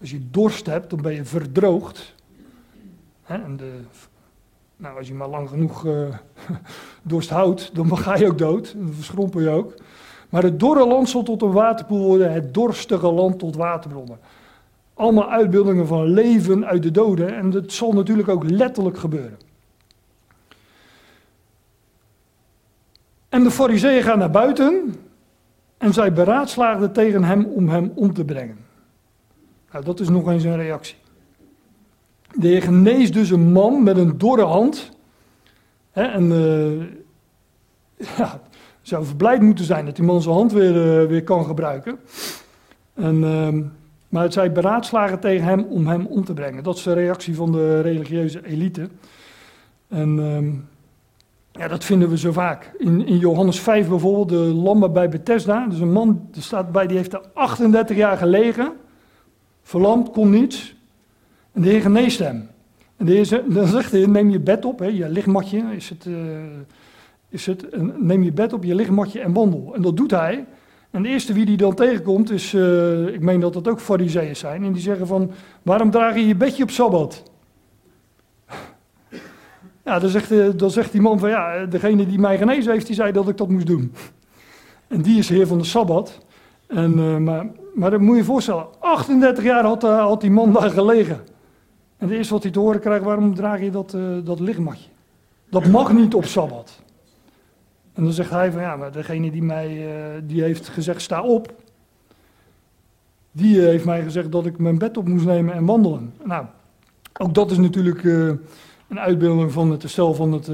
Als 0.00 0.10
je 0.10 0.30
dorst 0.30 0.66
hebt, 0.66 0.90
dan 0.90 1.02
ben 1.02 1.14
je 1.14 1.24
verdroogd. 1.24 2.14
En 3.24 3.56
de 3.56 3.80
nou, 4.78 4.98
als 4.98 5.08
je 5.08 5.14
maar 5.14 5.28
lang 5.28 5.48
genoeg 5.48 5.84
uh, 5.84 6.16
dorst 7.02 7.30
houdt, 7.30 7.74
dan 7.74 7.98
ga 7.98 8.16
je 8.16 8.26
ook 8.26 8.38
dood. 8.38 8.74
Dan 8.76 8.92
verschrompel 8.92 9.40
je 9.40 9.48
ook. 9.48 9.74
Maar 10.28 10.42
het 10.42 10.60
dorre 10.60 10.86
land 10.86 11.08
zal 11.08 11.22
tot 11.22 11.42
een 11.42 11.52
waterpoel 11.52 12.06
worden, 12.06 12.32
het 12.32 12.54
dorstige 12.54 13.10
land 13.10 13.38
tot 13.38 13.56
waterbronnen. 13.56 14.18
Allemaal 14.94 15.30
uitbeeldingen 15.30 15.86
van 15.86 16.04
leven 16.04 16.66
uit 16.66 16.82
de 16.82 16.90
doden. 16.90 17.36
En 17.36 17.50
dat 17.50 17.72
zal 17.72 17.92
natuurlijk 17.92 18.28
ook 18.28 18.50
letterlijk 18.50 18.98
gebeuren. 18.98 19.38
En 23.28 23.42
de 23.42 23.50
fariseeën 23.50 24.02
gaan 24.02 24.18
naar 24.18 24.30
buiten 24.30 24.94
en 25.78 25.92
zij 25.92 26.12
beraadslaagden 26.12 26.92
tegen 26.92 27.24
hem 27.24 27.44
om 27.44 27.68
hem 27.68 27.92
om 27.94 28.14
te 28.14 28.24
brengen. 28.24 28.58
Nou, 29.72 29.84
dat 29.84 30.00
is 30.00 30.08
nog 30.08 30.28
eens 30.28 30.44
een 30.44 30.56
reactie. 30.56 30.96
De 32.34 32.48
Heer 32.48 32.62
geneest 32.62 33.12
dus 33.12 33.30
een 33.30 33.52
man 33.52 33.82
met 33.82 33.96
een 33.96 34.18
dorre 34.18 34.44
hand. 34.44 34.90
Hè, 35.90 36.02
en 36.02 36.30
uh, 36.30 36.84
ja, 38.18 38.40
zou 38.88 39.04
verblijd 39.04 39.42
moeten 39.42 39.64
zijn 39.64 39.84
dat 39.84 39.96
die 39.96 40.04
man 40.04 40.22
zijn 40.22 40.34
hand 40.34 40.52
weer, 40.52 41.02
uh, 41.02 41.08
weer 41.08 41.24
kan 41.24 41.44
gebruiken. 41.44 41.98
En, 42.94 43.18
maar 44.08 44.22
het 44.22 44.32
zij 44.32 44.52
beraadslagen 44.52 45.20
tegen 45.20 45.44
hem 45.44 45.64
om 45.64 45.86
hem 45.86 46.06
om 46.06 46.24
te 46.24 46.34
brengen. 46.34 46.62
Dat 46.62 46.76
is 46.76 46.82
de 46.82 46.92
reactie 46.92 47.34
van 47.34 47.52
de 47.52 47.80
religieuze 47.80 48.46
elite. 48.46 48.88
En 49.88 50.18
ehm, 50.18 50.52
ja, 51.62 51.68
dat 51.68 51.84
vinden 51.84 52.08
we 52.08 52.18
zo 52.18 52.32
vaak. 52.32 52.72
In, 52.78 53.06
in 53.06 53.18
Johannes 53.18 53.60
5 53.60 53.88
bijvoorbeeld, 53.88 54.28
de 54.28 54.36
lammen 54.36 54.92
bij 54.92 55.08
Bethesda. 55.08 55.66
Dus 55.66 55.80
een 55.80 55.92
man, 55.92 56.28
er 56.34 56.42
staat 56.42 56.72
bij, 56.72 56.86
die 56.86 56.96
heeft 56.96 57.12
er 57.12 57.22
38 57.32 57.96
jaar 57.96 58.16
gelegen. 58.16 58.72
Verlamd, 59.62 60.10
kon 60.10 60.30
niets. 60.30 60.76
En 61.52 61.62
de 61.62 61.68
Heer 61.68 61.80
geneest 61.80 62.18
hem. 62.18 62.48
En 62.96 63.06
dan 63.46 63.66
zegt 63.66 63.90
de 63.90 63.96
Heer, 63.96 64.08
neem 64.08 64.30
je 64.30 64.40
bed 64.40 64.64
op, 64.64 64.78
hè, 64.78 64.86
je 64.86 65.08
lichtmatje, 65.08 65.64
is 65.76 65.88
het, 65.88 66.04
uh, 66.04 66.16
is 67.28 67.46
het, 67.46 67.66
neem 68.00 68.22
je 68.22 68.32
bed 68.32 68.52
op, 68.52 68.64
je 68.64 68.74
lichtmatje 68.74 69.20
en 69.20 69.32
wandel. 69.32 69.74
En 69.74 69.82
dat 69.82 69.96
doet 69.96 70.10
hij. 70.10 70.46
En 70.90 71.02
de 71.02 71.08
eerste 71.08 71.32
wie 71.32 71.44
die 71.44 71.56
dan 71.56 71.74
tegenkomt 71.74 72.30
is, 72.30 72.52
uh, 72.52 73.06
ik 73.06 73.20
meen 73.20 73.40
dat 73.40 73.52
dat 73.52 73.68
ook 73.68 73.80
fariseeën 73.80 74.36
zijn, 74.36 74.64
en 74.64 74.72
die 74.72 74.82
zeggen 74.82 75.06
van, 75.06 75.30
waarom 75.62 75.90
draag 75.90 76.14
je 76.14 76.26
je 76.26 76.36
bedje 76.36 76.62
op 76.62 76.70
Sabbat? 76.70 77.22
Ja, 79.84 79.98
dan 79.98 80.10
zegt, 80.10 80.32
uh, 80.32 80.48
dan 80.56 80.70
zegt 80.70 80.92
die 80.92 81.00
man 81.00 81.18
van, 81.18 81.28
ja, 81.28 81.66
degene 81.66 82.06
die 82.06 82.18
mij 82.18 82.38
genezen 82.38 82.72
heeft, 82.72 82.86
die 82.86 82.94
zei 82.94 83.12
dat 83.12 83.28
ik 83.28 83.36
dat 83.36 83.48
moest 83.48 83.66
doen. 83.66 83.92
En 84.88 85.02
die 85.02 85.18
is 85.18 85.28
heer 85.28 85.46
van 85.46 85.58
de 85.58 85.64
Sabbat. 85.64 86.18
En, 86.66 87.22
maar, 87.22 87.46
maar 87.74 87.90
dat 87.90 88.00
moet 88.00 88.10
je 88.10 88.16
je 88.16 88.24
voorstellen, 88.24 88.66
38 88.78 89.44
jaar 89.44 89.64
had, 89.64 90.20
die 90.20 90.30
man 90.30 90.52
daar 90.52 90.70
gelegen. 90.70 91.20
En 91.96 92.08
het 92.08 92.10
eerste 92.10 92.32
wat 92.32 92.42
hij 92.42 92.52
te 92.52 92.58
horen 92.58 92.80
krijgt, 92.80 93.04
waarom 93.04 93.34
draag 93.34 93.60
je 93.60 93.70
dat, 93.70 93.96
dat 94.24 94.40
lichtmatje? 94.40 94.88
Dat 95.50 95.66
mag 95.66 95.92
niet 95.92 96.14
op 96.14 96.24
Sabbat. 96.24 96.82
En 97.98 98.04
dan 98.04 98.12
zegt 98.12 98.30
hij 98.30 98.52
van 98.52 98.60
ja, 98.60 98.76
maar 98.76 98.92
degene 98.92 99.30
die 99.30 99.42
mij 99.42 99.86
uh, 99.86 100.22
die 100.22 100.42
heeft 100.42 100.68
gezegd 100.68 101.00
sta 101.00 101.22
op, 101.22 101.52
die 103.32 103.60
heeft 103.60 103.84
mij 103.84 104.02
gezegd 104.02 104.32
dat 104.32 104.46
ik 104.46 104.58
mijn 104.58 104.78
bed 104.78 104.96
op 104.96 105.08
moest 105.08 105.24
nemen 105.24 105.54
en 105.54 105.64
wandelen. 105.64 106.12
Nou, 106.24 106.46
ook 107.18 107.34
dat 107.34 107.50
is 107.50 107.56
natuurlijk 107.56 108.04
een 108.88 109.00
uitbeelding 109.00 109.52
van 109.52 109.70
het 109.70 109.90
stel 109.90 110.14
van 110.14 110.32
het, 110.32 110.50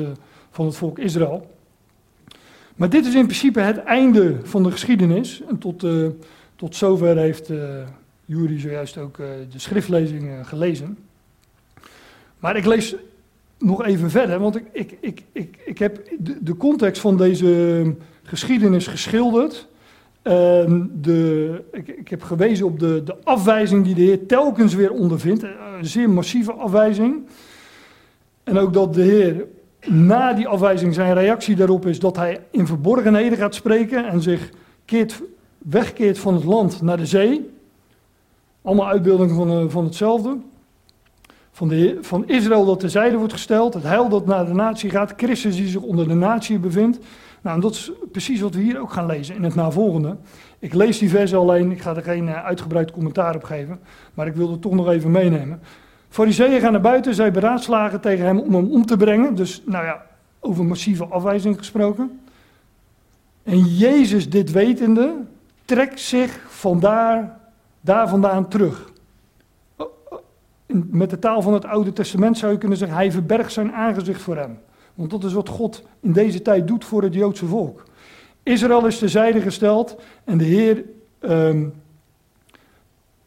van 0.50 0.66
het 0.66 0.76
volk 0.76 0.98
Israël. 0.98 1.50
Maar 2.74 2.90
dit 2.90 3.06
is 3.06 3.14
in 3.14 3.26
principe 3.26 3.60
het 3.60 3.78
einde 3.78 4.38
van 4.42 4.62
de 4.62 4.70
geschiedenis. 4.70 5.42
En 5.48 5.58
tot, 5.58 5.86
tot 6.56 6.76
zover 6.76 7.16
heeft 7.16 7.52
Jury 8.24 8.60
zojuist 8.60 8.98
ook 8.98 9.16
de 9.16 9.58
schriftlezing 9.58 10.48
gelezen. 10.48 10.98
Maar 12.38 12.56
ik 12.56 12.64
lees 12.64 12.96
nog 13.64 13.84
even 13.84 14.10
verder, 14.10 14.38
want 14.38 14.56
ik, 14.56 14.64
ik, 14.72 14.96
ik, 15.00 15.22
ik, 15.32 15.56
ik 15.64 15.78
heb 15.78 16.10
de, 16.18 16.36
de 16.40 16.56
context 16.56 17.00
van 17.00 17.16
deze 17.16 17.94
geschiedenis 18.22 18.86
geschilderd. 18.86 19.68
Ehm, 20.22 20.82
de, 20.92 21.60
ik, 21.72 21.88
ik, 21.88 22.08
heb 22.08 22.22
gewezen 22.22 22.66
op 22.66 22.78
de, 22.78 23.02
de 23.04 23.16
afwijzing 23.24 23.84
die 23.84 23.94
de 23.94 24.02
Heer 24.02 24.26
telkens 24.26 24.74
weer 24.74 24.92
ondervindt. 24.92 25.42
Een 25.42 25.86
zeer 25.86 26.10
massieve 26.10 26.52
afwijzing. 26.52 27.22
En 28.44 28.58
ook 28.58 28.72
dat 28.72 28.94
de 28.94 29.02
Heer 29.02 29.46
na 29.86 30.32
die 30.32 30.48
afwijzing 30.48 30.94
zijn 30.94 31.14
reactie 31.14 31.56
daarop 31.56 31.86
is 31.86 31.98
dat 31.98 32.16
hij 32.16 32.40
in 32.50 32.66
verborgenheden 32.66 33.38
gaat 33.38 33.54
spreken 33.54 34.04
en 34.04 34.22
zich 34.22 34.50
keert, 34.84 35.22
wegkeert 35.58 36.18
van 36.18 36.34
het 36.34 36.44
land 36.44 36.82
naar 36.82 36.96
de 36.96 37.06
zee. 37.06 37.50
Allemaal 38.62 38.88
uitbeeldingen 38.88 39.34
van, 39.34 39.50
eh, 39.50 39.64
van 39.68 39.84
hetzelfde. 39.84 40.36
Van, 41.54 41.68
de, 41.68 41.98
van 42.00 42.28
Israël 42.28 42.64
dat 42.64 42.80
terzijde 42.80 43.16
wordt 43.16 43.32
gesteld, 43.32 43.74
het 43.74 43.82
heil 43.82 44.08
dat 44.08 44.26
naar 44.26 44.46
de 44.46 44.54
natie 44.54 44.90
gaat, 44.90 45.12
Christus 45.16 45.56
die 45.56 45.68
zich 45.68 45.80
onder 45.80 46.08
de 46.08 46.14
natie 46.14 46.58
bevindt. 46.58 46.98
Nou, 47.42 47.56
en 47.56 47.62
dat 47.62 47.72
is 47.72 47.90
precies 48.12 48.40
wat 48.40 48.54
we 48.54 48.60
hier 48.60 48.80
ook 48.80 48.92
gaan 48.92 49.06
lezen 49.06 49.34
in 49.34 49.42
het 49.42 49.54
navolgende. 49.54 50.16
Ik 50.58 50.74
lees 50.74 50.98
die 50.98 51.08
versen 51.08 51.38
alleen, 51.38 51.70
ik 51.70 51.80
ga 51.80 51.96
er 51.96 52.02
geen 52.02 52.28
eh, 52.28 52.44
uitgebreid 52.44 52.90
commentaar 52.90 53.34
op 53.34 53.44
geven, 53.44 53.80
maar 54.14 54.26
ik 54.26 54.34
wil 54.34 54.50
het 54.50 54.62
toch 54.62 54.72
nog 54.72 54.88
even 54.88 55.10
meenemen. 55.10 55.60
Fariseeën 56.08 56.60
gaan 56.60 56.72
naar 56.72 56.80
buiten, 56.80 57.14
zij 57.14 57.30
beraadslagen 57.30 58.00
tegen 58.00 58.24
hem 58.24 58.38
om 58.38 58.54
hem 58.54 58.72
om 58.72 58.86
te 58.86 58.96
brengen. 58.96 59.34
Dus, 59.34 59.62
nou 59.66 59.84
ja, 59.84 60.06
over 60.40 60.64
massieve 60.64 61.04
afwijzing 61.04 61.58
gesproken. 61.58 62.20
En 63.42 63.58
Jezus, 63.58 64.30
dit 64.30 64.50
wetende, 64.50 65.14
trekt 65.64 66.00
zich 66.00 66.40
vandaar, 66.48 67.38
daar 67.80 68.08
vandaan 68.08 68.48
terug. 68.48 68.92
Met 70.90 71.10
de 71.10 71.18
taal 71.18 71.42
van 71.42 71.52
het 71.52 71.64
Oude 71.64 71.92
Testament 71.92 72.38
zou 72.38 72.52
je 72.52 72.58
kunnen 72.58 72.78
zeggen, 72.78 72.96
hij 72.96 73.12
verbergt 73.12 73.52
zijn 73.52 73.72
aangezicht 73.72 74.22
voor 74.22 74.36
hem. 74.36 74.58
Want 74.94 75.10
dat 75.10 75.24
is 75.24 75.32
wat 75.32 75.48
God 75.48 75.82
in 76.00 76.12
deze 76.12 76.42
tijd 76.42 76.68
doet 76.68 76.84
voor 76.84 77.02
het 77.02 77.14
Joodse 77.14 77.46
volk. 77.46 77.84
Israël 78.42 78.86
is 78.86 78.98
terzijde 78.98 79.40
gesteld 79.40 79.96
en 80.24 80.38
de 80.38 80.44
Heer, 80.44 80.84
um, 81.20 81.72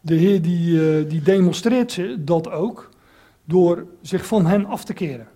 de 0.01 0.15
Heer 0.15 0.41
die, 0.41 0.71
uh, 0.71 1.09
die 1.09 1.21
demonstreert 1.21 2.01
dat 2.19 2.51
ook 2.51 2.89
door 3.45 3.85
zich 4.01 4.25
van 4.25 4.45
hen 4.45 4.65
af 4.65 4.83
te 4.83 4.93
keren. 4.93 5.27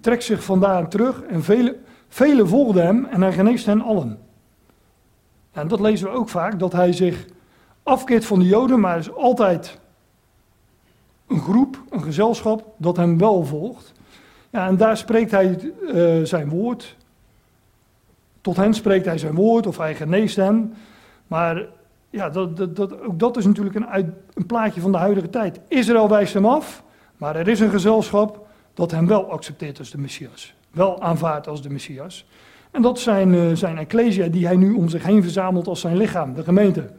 Trekt 0.00 0.24
zich 0.24 0.44
vandaan 0.44 0.88
terug 0.88 1.22
en 1.22 1.42
velen 1.42 1.76
vele 2.08 2.46
volgden 2.46 2.84
hem 2.84 3.04
en 3.04 3.22
hij 3.22 3.32
geneest 3.32 3.66
hen 3.66 3.80
allen. 3.80 4.18
En 5.52 5.68
dat 5.68 5.80
lezen 5.80 6.06
we 6.06 6.12
ook 6.12 6.28
vaak, 6.28 6.58
dat 6.58 6.72
hij 6.72 6.92
zich 6.92 7.26
afkeert 7.82 8.24
van 8.24 8.38
de 8.38 8.44
Joden, 8.44 8.80
maar 8.80 8.98
is 8.98 9.14
altijd 9.14 9.78
een 11.26 11.40
groep, 11.40 11.82
een 11.90 12.02
gezelschap 12.02 12.74
dat 12.76 12.96
hem 12.96 13.18
wel 13.18 13.44
volgt. 13.44 13.92
Ja, 14.50 14.66
en 14.66 14.76
daar 14.76 14.96
spreekt 14.96 15.30
hij 15.30 15.72
uh, 15.94 16.24
zijn 16.24 16.48
woord. 16.48 16.96
Tot 18.40 18.56
hen 18.56 18.74
spreekt 18.74 19.06
hij 19.06 19.18
zijn 19.18 19.34
woord 19.34 19.66
of 19.66 19.78
hij 19.78 19.94
geneest 19.94 20.36
hen. 20.36 20.74
Maar 21.26 21.66
ja, 22.10 22.30
dat, 22.30 22.76
dat, 22.76 23.02
ook 23.02 23.18
dat 23.18 23.36
is 23.36 23.44
natuurlijk 23.46 23.76
een, 23.76 24.14
een 24.34 24.46
plaatje 24.46 24.80
van 24.80 24.92
de 24.92 24.98
huidige 24.98 25.30
tijd. 25.30 25.60
Israël 25.68 26.08
wijst 26.08 26.34
hem 26.34 26.46
af, 26.46 26.82
maar 27.16 27.36
er 27.36 27.48
is 27.48 27.60
een 27.60 27.70
gezelschap 27.70 28.46
dat 28.74 28.90
hem 28.90 29.06
wel 29.06 29.30
accepteert 29.30 29.78
als 29.78 29.90
de 29.90 29.98
Messias. 29.98 30.54
Wel 30.70 31.02
aanvaardt 31.02 31.48
als 31.48 31.62
de 31.62 31.70
Messias. 31.70 32.26
En 32.70 32.82
dat 32.82 32.98
zijn 32.98 33.32
uh, 33.32 33.54
zijn 33.54 33.78
ecclesia 33.78 34.26
die 34.26 34.46
hij 34.46 34.56
nu 34.56 34.72
om 34.72 34.88
zich 34.88 35.04
heen 35.04 35.22
verzamelt 35.22 35.66
als 35.66 35.80
zijn 35.80 35.96
lichaam, 35.96 36.34
de 36.34 36.44
gemeente. 36.44 36.90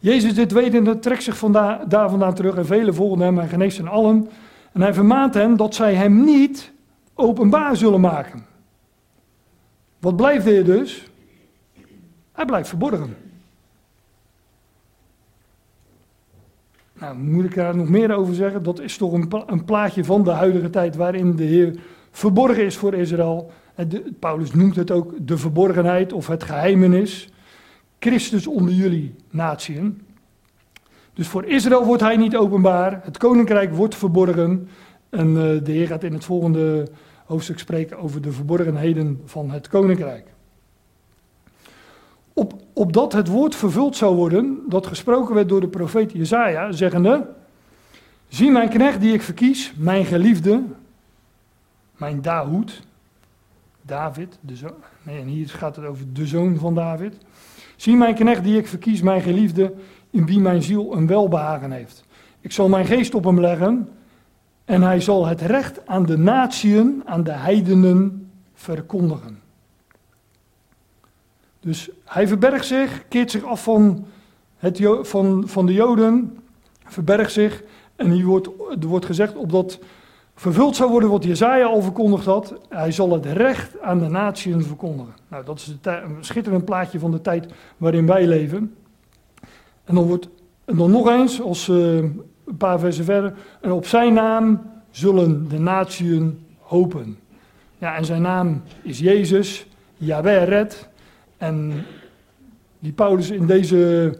Jezus 0.00 0.34
dit 0.34 0.52
wetende 0.52 0.98
trekt 0.98 1.22
zich 1.22 1.40
daar 1.88 2.10
vandaan 2.10 2.34
terug 2.34 2.56
en 2.56 2.66
velen 2.66 2.94
volgen 2.94 3.20
hem 3.20 3.38
en 3.38 3.48
geneest 3.48 3.76
hen 3.76 3.88
allen. 3.88 4.28
En 4.72 4.80
hij 4.80 4.94
vermaant 4.94 5.34
hen 5.34 5.56
dat 5.56 5.74
zij 5.74 5.94
hem 5.94 6.24
niet 6.24 6.72
openbaar 7.14 7.76
zullen 7.76 8.00
maken. 8.00 8.46
Wat 9.98 10.16
blijft 10.16 10.44
hij 10.44 10.64
dus? 10.64 11.10
Hij 12.32 12.44
blijft 12.44 12.68
verborgen. 12.68 13.16
Nou, 17.00 17.16
moet 17.16 17.44
ik 17.44 17.54
daar 17.54 17.76
nog 17.76 17.88
meer 17.88 18.14
over 18.14 18.34
zeggen? 18.34 18.62
Dat 18.62 18.80
is 18.80 18.96
toch 18.96 19.12
een, 19.46 19.64
plaatje 19.64 20.04
van 20.04 20.24
de 20.24 20.30
huidige 20.30 20.70
tijd 20.70 20.96
waarin 20.96 21.36
de 21.36 21.44
Heer 21.44 21.78
verborgen 22.10 22.64
is 22.64 22.76
voor 22.76 22.94
Israël. 22.94 23.50
Paulus 24.18 24.52
noemt 24.52 24.76
het 24.76 24.90
ook 24.90 25.14
de 25.26 25.38
verborgenheid 25.38 26.12
of 26.12 26.26
het 26.26 26.44
geheimenis. 26.44 27.28
Christus 28.00 28.46
onder 28.46 28.74
jullie 28.74 29.14
natieën. 29.30 30.00
Dus 31.14 31.28
voor 31.28 31.44
Israël 31.44 31.84
wordt 31.84 32.02
hij 32.02 32.16
niet 32.16 32.36
openbaar. 32.36 33.00
Het 33.02 33.18
koninkrijk 33.18 33.74
wordt 33.74 33.94
verborgen. 33.94 34.68
En 35.08 35.28
uh, 35.28 35.34
de 35.36 35.72
Heer 35.72 35.86
gaat 35.86 36.04
in 36.04 36.12
het 36.12 36.24
volgende 36.24 36.88
hoofdstuk 37.24 37.58
spreken 37.58 37.98
over 37.98 38.22
de 38.22 38.32
verborgenheden 38.32 39.20
van 39.24 39.50
het 39.50 39.68
koninkrijk. 39.68 40.26
Op, 42.32 42.54
opdat 42.72 43.12
het 43.12 43.28
woord 43.28 43.54
vervuld 43.54 43.96
zou 43.96 44.16
worden, 44.16 44.58
dat 44.68 44.86
gesproken 44.86 45.34
werd 45.34 45.48
door 45.48 45.60
de 45.60 45.68
profeet 45.68 46.12
Jezaja, 46.12 46.72
zeggende, 46.72 47.26
zie 48.28 48.50
mijn 48.50 48.68
knecht 48.68 49.00
die 49.00 49.12
ik 49.12 49.22
verkies, 49.22 49.72
mijn 49.76 50.04
geliefde, 50.04 50.62
mijn 51.96 52.22
Dahoed, 52.22 52.82
David, 53.82 54.38
de 54.40 54.56
zoon, 54.56 54.74
nee, 55.02 55.20
en 55.20 55.26
hier 55.26 55.48
gaat 55.48 55.76
het 55.76 55.84
over 55.84 56.04
de 56.12 56.26
zoon 56.26 56.56
van 56.56 56.74
David. 56.74 57.14
Zie 57.80 57.96
mijn 57.96 58.14
knecht 58.14 58.44
die 58.44 58.58
ik 58.58 58.66
verkies, 58.66 59.02
mijn 59.02 59.22
geliefde, 59.22 59.72
in 60.10 60.26
wie 60.26 60.40
mijn 60.40 60.62
ziel 60.62 60.96
een 60.96 61.06
welbehagen 61.06 61.72
heeft. 61.72 62.04
Ik 62.40 62.52
zal 62.52 62.68
mijn 62.68 62.86
geest 62.86 63.14
op 63.14 63.24
hem 63.24 63.40
leggen 63.40 63.88
en 64.64 64.82
hij 64.82 65.00
zal 65.00 65.26
het 65.26 65.40
recht 65.40 65.86
aan 65.86 66.06
de 66.06 66.18
natieën, 66.18 67.02
aan 67.04 67.22
de 67.22 67.32
heidenen 67.32 68.30
verkondigen. 68.54 69.40
Dus 71.60 71.90
hij 72.04 72.28
verbergt 72.28 72.66
zich, 72.66 73.08
keert 73.08 73.30
zich 73.30 73.44
af 73.44 73.62
van, 73.62 74.06
het, 74.56 74.80
van, 75.02 75.48
van 75.48 75.66
de 75.66 75.72
Joden, 75.72 76.38
verbergt 76.84 77.32
zich. 77.32 77.62
En 77.96 78.10
hier 78.10 78.26
wordt, 78.26 78.48
er 78.80 78.86
wordt 78.86 79.06
gezegd, 79.06 79.36
opdat 79.36 79.78
vervuld 80.40 80.76
zou 80.76 80.90
worden 80.90 81.10
wat 81.10 81.24
Jezaja 81.24 81.66
al 81.66 81.82
verkondigd 81.82 82.24
had, 82.24 82.54
hij 82.68 82.92
zal 82.92 83.12
het 83.12 83.26
recht 83.26 83.80
aan 83.80 83.98
de 83.98 84.08
natieën 84.08 84.62
verkondigen. 84.62 85.14
Nou, 85.28 85.44
dat 85.44 85.58
is 85.58 85.76
een 85.82 86.16
schitterend 86.20 86.64
plaatje 86.64 86.98
van 86.98 87.10
de 87.10 87.20
tijd 87.20 87.46
waarin 87.76 88.06
wij 88.06 88.26
leven. 88.26 88.74
En 89.84 89.94
dan, 89.94 90.06
wordt, 90.06 90.28
en 90.64 90.76
dan 90.76 90.90
nog 90.90 91.08
eens, 91.08 91.40
als 91.40 91.68
uh, 91.68 91.96
een 91.96 92.56
paar 92.58 92.78
versen 92.78 93.04
verder, 93.04 93.34
en 93.60 93.72
op 93.72 93.86
zijn 93.86 94.12
naam 94.12 94.62
zullen 94.90 95.48
de 95.48 95.58
natieën 95.58 96.46
hopen. 96.58 97.18
Ja, 97.78 97.96
en 97.96 98.04
zijn 98.04 98.22
naam 98.22 98.62
is 98.82 98.98
Jezus, 98.98 99.66
Yahweh 99.96 100.44
red. 100.44 100.88
En 101.36 101.84
die 102.78 102.92
Paulus 102.92 103.30
in 103.30 103.46
deze 103.46 104.18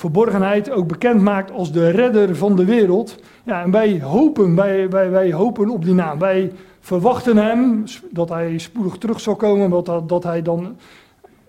verborgenheid 0.00 0.70
ook 0.70 0.86
bekend 0.86 1.20
maakt 1.20 1.50
als 1.50 1.72
de 1.72 1.90
redder 1.90 2.36
van 2.36 2.56
de 2.56 2.64
wereld. 2.64 3.16
Ja, 3.44 3.62
en 3.62 3.70
wij 3.70 4.00
hopen, 4.00 4.54
wij, 4.54 4.88
wij, 4.88 5.10
wij 5.10 5.32
hopen 5.32 5.68
op 5.68 5.84
die 5.84 5.94
naam. 5.94 6.18
Wij 6.18 6.52
verwachten 6.80 7.36
hem, 7.36 7.84
dat 8.10 8.28
hij 8.28 8.58
spoedig 8.58 8.96
terug 8.96 9.20
zal 9.20 9.36
komen, 9.36 9.70
dat, 9.70 10.08
dat 10.08 10.22
hij 10.22 10.42
dan 10.42 10.76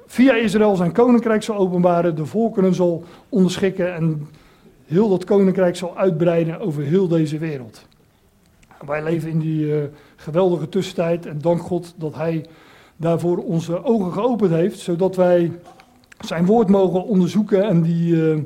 via 0.06 0.34
Israël 0.34 0.76
zijn 0.76 0.92
koninkrijk 0.92 1.44
zal 1.44 1.56
openbaren, 1.56 2.16
de 2.16 2.26
volkeren 2.26 2.74
zal 2.74 3.04
onderschikken 3.30 3.94
en 3.94 4.28
heel 4.86 5.10
dat 5.10 5.24
koninkrijk 5.24 5.76
zal 5.76 5.98
uitbreiden 5.98 6.60
over 6.60 6.84
heel 6.84 7.08
deze 7.08 7.38
wereld. 7.38 7.88
Wij 8.86 9.04
leven 9.04 9.30
in 9.30 9.40
die 9.40 9.66
uh, 9.66 9.84
geweldige 10.16 10.70
tussentijd 10.70 11.26
en 11.26 11.40
dank 11.42 11.62
God 11.62 11.94
dat 11.98 12.16
hij 12.16 12.46
daarvoor 12.98 13.38
onze 13.38 13.84
ogen 13.84 14.14
geopend 14.14 14.52
heeft, 14.52 14.80
zodat 14.80 15.16
wij 15.16 15.52
zijn 16.26 16.46
woord 16.46 16.70
mogen 16.70 17.06
onderzoeken 17.06 17.64
en 17.64 17.82
die, 17.82 18.14
uh, 18.14 18.38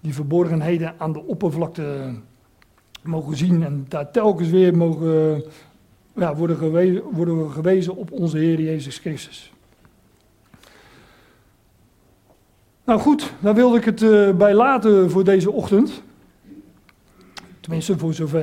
die 0.00 0.14
verborgenheden 0.14 0.94
aan 0.98 1.12
de 1.12 1.26
oppervlakte 1.26 2.14
mogen 3.02 3.36
zien 3.36 3.64
en 3.64 3.84
daar 3.88 4.10
telkens 4.10 4.48
weer 4.48 4.76
mogen 4.76 5.44
ja, 6.14 6.34
worden, 6.36 6.56
gewezen, 6.56 7.02
worden 7.10 7.50
gewezen 7.50 7.96
op 7.96 8.12
onze 8.12 8.38
Heer 8.38 8.60
Jezus 8.60 8.98
Christus. 8.98 9.52
Nou 12.84 13.00
goed, 13.00 13.32
daar 13.40 13.54
wilde 13.54 13.76
ik 13.76 13.84
het 13.84 14.02
uh, 14.02 14.30
bij 14.30 14.54
laten 14.54 15.10
voor 15.10 15.24
deze 15.24 15.50
ochtend. 15.50 16.02
Tenminste, 17.60 17.98
voor 17.98 18.14
zover 18.14 18.40